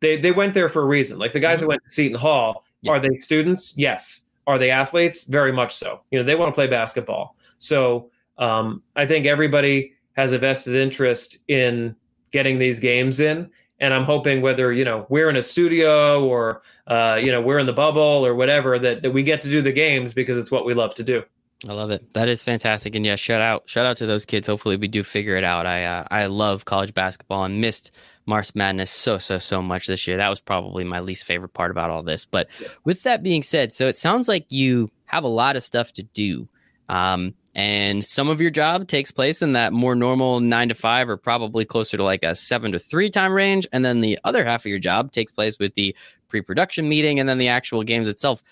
[0.00, 1.18] they they went there for a reason.
[1.18, 1.70] Like the guys that mm-hmm.
[1.70, 2.92] went to Seton Hall, yeah.
[2.92, 3.74] are they students?
[3.76, 4.22] Yes.
[4.46, 5.24] Are they athletes?
[5.24, 6.00] Very much so.
[6.10, 7.36] You know, they want to play basketball.
[7.58, 11.94] So um, I think everybody has a vested interest in
[12.30, 13.50] getting these games in.
[13.80, 17.60] And I'm hoping whether you know we're in a studio or uh, you know we're
[17.60, 20.50] in the bubble or whatever that that we get to do the games because it's
[20.50, 21.22] what we love to do.
[21.66, 22.14] I love it.
[22.14, 22.94] That is fantastic.
[22.94, 24.46] And yeah, shout out, shout out to those kids.
[24.46, 25.66] Hopefully, we do figure it out.
[25.66, 27.90] I uh, I love college basketball and missed
[28.26, 30.16] March Madness so so so much this year.
[30.16, 32.24] That was probably my least favorite part about all this.
[32.24, 32.48] But
[32.84, 36.04] with that being said, so it sounds like you have a lot of stuff to
[36.04, 36.48] do.
[36.88, 41.10] Um, and some of your job takes place in that more normal nine to five
[41.10, 43.66] or probably closer to like a seven to three time range.
[43.72, 45.96] And then the other half of your job takes place with the
[46.28, 48.44] pre production meeting and then the actual games itself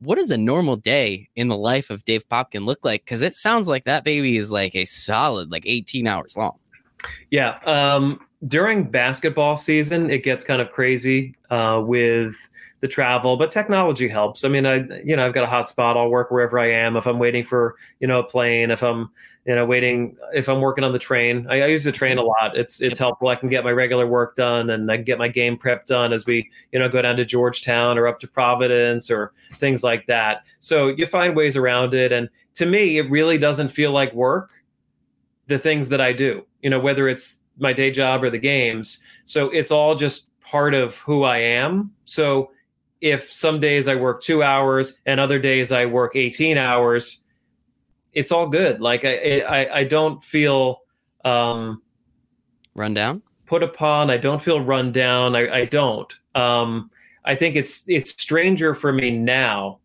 [0.00, 3.04] what does a normal day in the life of Dave Popkin look like?
[3.04, 6.58] Because it sounds like that baby is like a solid like 18 hours long.
[7.30, 7.58] Yeah.
[7.64, 12.36] Um, during basketball season, it gets kind of crazy uh, with
[12.80, 14.44] the travel, but technology helps.
[14.44, 15.96] I mean, I you know I've got a hotspot.
[15.96, 16.96] I'll work wherever I am.
[16.96, 19.10] If I'm waiting for you know a plane, if I'm
[19.46, 22.22] you know waiting, if I'm working on the train, I, I use the train a
[22.22, 22.56] lot.
[22.56, 23.28] It's it's helpful.
[23.28, 26.12] I can get my regular work done, and I can get my game prep done
[26.12, 30.06] as we you know go down to Georgetown or up to Providence or things like
[30.06, 30.44] that.
[30.60, 34.52] So you find ways around it, and to me, it really doesn't feel like work.
[35.48, 39.00] The things that I do, you know, whether it's my day job or the games.
[39.24, 41.90] So it's all just part of who I am.
[42.04, 42.50] So
[43.00, 47.20] if some days I work two hours and other days I work 18 hours,
[48.12, 48.80] it's all good.
[48.80, 50.82] Like I, I, I don't feel
[51.24, 51.82] um,
[52.74, 54.10] run down, put upon.
[54.10, 55.36] I don't feel run down.
[55.36, 56.12] I, I don't.
[56.34, 56.90] Um,
[57.24, 59.78] I think it's it's stranger for me now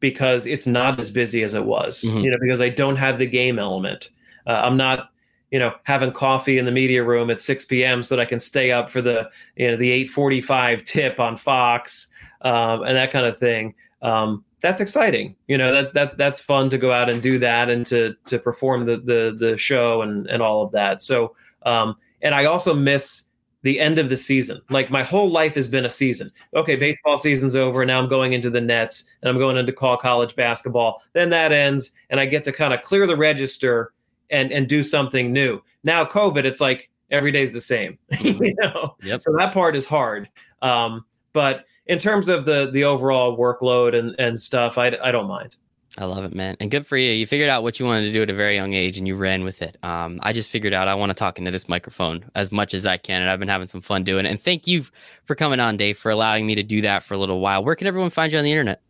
[0.00, 2.04] because it's not as busy as it was.
[2.06, 2.18] Mm-hmm.
[2.18, 4.10] You know, because I don't have the game element.
[4.46, 5.08] Uh, I'm not
[5.52, 8.02] you know, having coffee in the media room at 6 p.m.
[8.02, 12.08] so that I can stay up for the, you know, the 8:45 tip on Fox
[12.42, 13.74] um, and that kind of thing.
[14.02, 15.36] Um, that's exciting.
[15.48, 18.38] You know, that that that's fun to go out and do that and to to
[18.38, 21.02] perform the the the show and and all of that.
[21.02, 21.34] So,
[21.64, 23.24] um, and I also miss
[23.62, 24.60] the end of the season.
[24.70, 26.30] Like my whole life has been a season.
[26.54, 27.84] Okay, baseball season's over.
[27.84, 31.02] Now I'm going into the Nets and I'm going into call college basketball.
[31.12, 33.92] Then that ends, and I get to kind of clear the register
[34.30, 35.60] and and do something new.
[35.84, 37.98] Now COVID, it's like every day's the same.
[38.12, 38.44] Mm-hmm.
[38.44, 39.20] you know, yep.
[39.20, 40.28] so that part is hard.
[40.60, 45.28] Um, but in terms of the the overall workload and and stuff, I I don't
[45.28, 45.56] mind.
[45.98, 47.12] I love it, man, and good for you.
[47.12, 49.14] You figured out what you wanted to do at a very young age, and you
[49.14, 49.76] ran with it.
[49.82, 52.86] Um, I just figured out I want to talk into this microphone as much as
[52.86, 54.30] I can, and I've been having some fun doing it.
[54.30, 54.86] And thank you
[55.24, 57.62] for coming on, Dave, for allowing me to do that for a little while.
[57.62, 58.80] Where can everyone find you on the internet?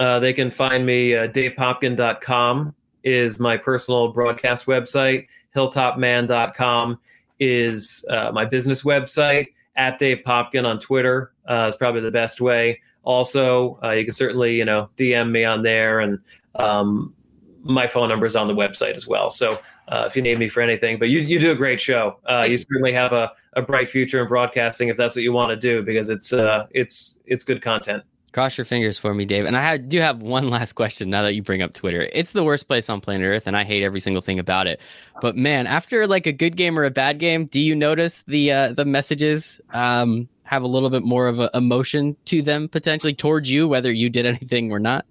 [0.00, 6.98] Uh, they can find me uh, davepopkin.com is my personal broadcast website, hilltopman.com.
[7.38, 9.46] is uh, my business website
[9.76, 12.80] at Dave Popkin on Twitter uh, is probably the best way.
[13.02, 16.18] Also, uh, you can certainly you know DM me on there, and
[16.56, 17.14] um,
[17.62, 19.30] my phone number is on the website as well.
[19.30, 22.18] So uh, if you need me for anything, but you you do a great show.
[22.28, 25.50] Uh, you certainly have a, a bright future in broadcasting if that's what you want
[25.50, 28.02] to do because it's uh, it's it's good content.
[28.32, 29.46] Cross your fingers for me, Dave.
[29.46, 32.08] And I had, do have one last question now that you bring up Twitter.
[32.12, 34.78] It's the worst place on planet Earth, and I hate every single thing about it.
[35.22, 38.52] But man, after like a good game or a bad game, do you notice the
[38.52, 43.14] uh, the messages um, have a little bit more of an emotion to them potentially
[43.14, 45.04] towards you, whether you did anything or not?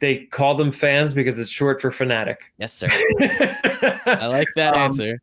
[0.00, 2.52] They call them fans because it's short for fanatic.
[2.58, 2.88] Yes, sir.
[3.20, 5.20] I like that um, answer.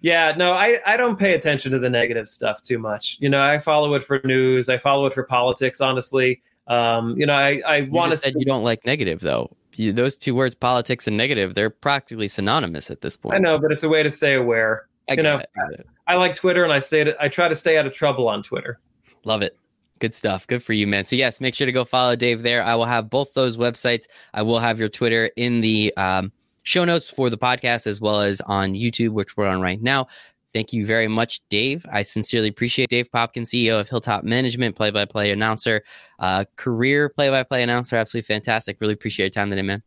[0.00, 3.16] Yeah, no, I, I don't pay attention to the negative stuff too much.
[3.20, 4.68] You know, I follow it for news.
[4.68, 6.42] I follow it for politics, honestly.
[6.68, 9.56] Um, you know, I, I want to say you don't like negative though.
[9.74, 13.36] You, those two words, politics and negative, they're practically synonymous at this point.
[13.36, 14.86] I know, but it's a way to stay aware.
[15.08, 15.86] I you know, it.
[16.06, 17.12] I like Twitter, and I stay.
[17.20, 18.80] I try to stay out of trouble on Twitter.
[19.24, 19.56] Love it.
[19.98, 20.46] Good stuff.
[20.46, 21.04] Good for you, man.
[21.04, 22.62] So yes, make sure to go follow Dave there.
[22.64, 24.06] I will have both those websites.
[24.34, 26.32] I will have your Twitter in the um,
[26.64, 30.08] show notes for the podcast as well as on YouTube, which we're on right now.
[30.52, 31.86] Thank you very much, Dave.
[31.90, 35.82] I sincerely appreciate Dave Popkin, CEO of Hilltop Management, play by play announcer,
[36.18, 37.96] uh, career play by play announcer.
[37.96, 38.78] Absolutely fantastic.
[38.80, 39.82] Really appreciate your time today, man.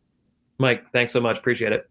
[0.58, 1.38] Mike, thanks so much.
[1.38, 1.88] Appreciate it.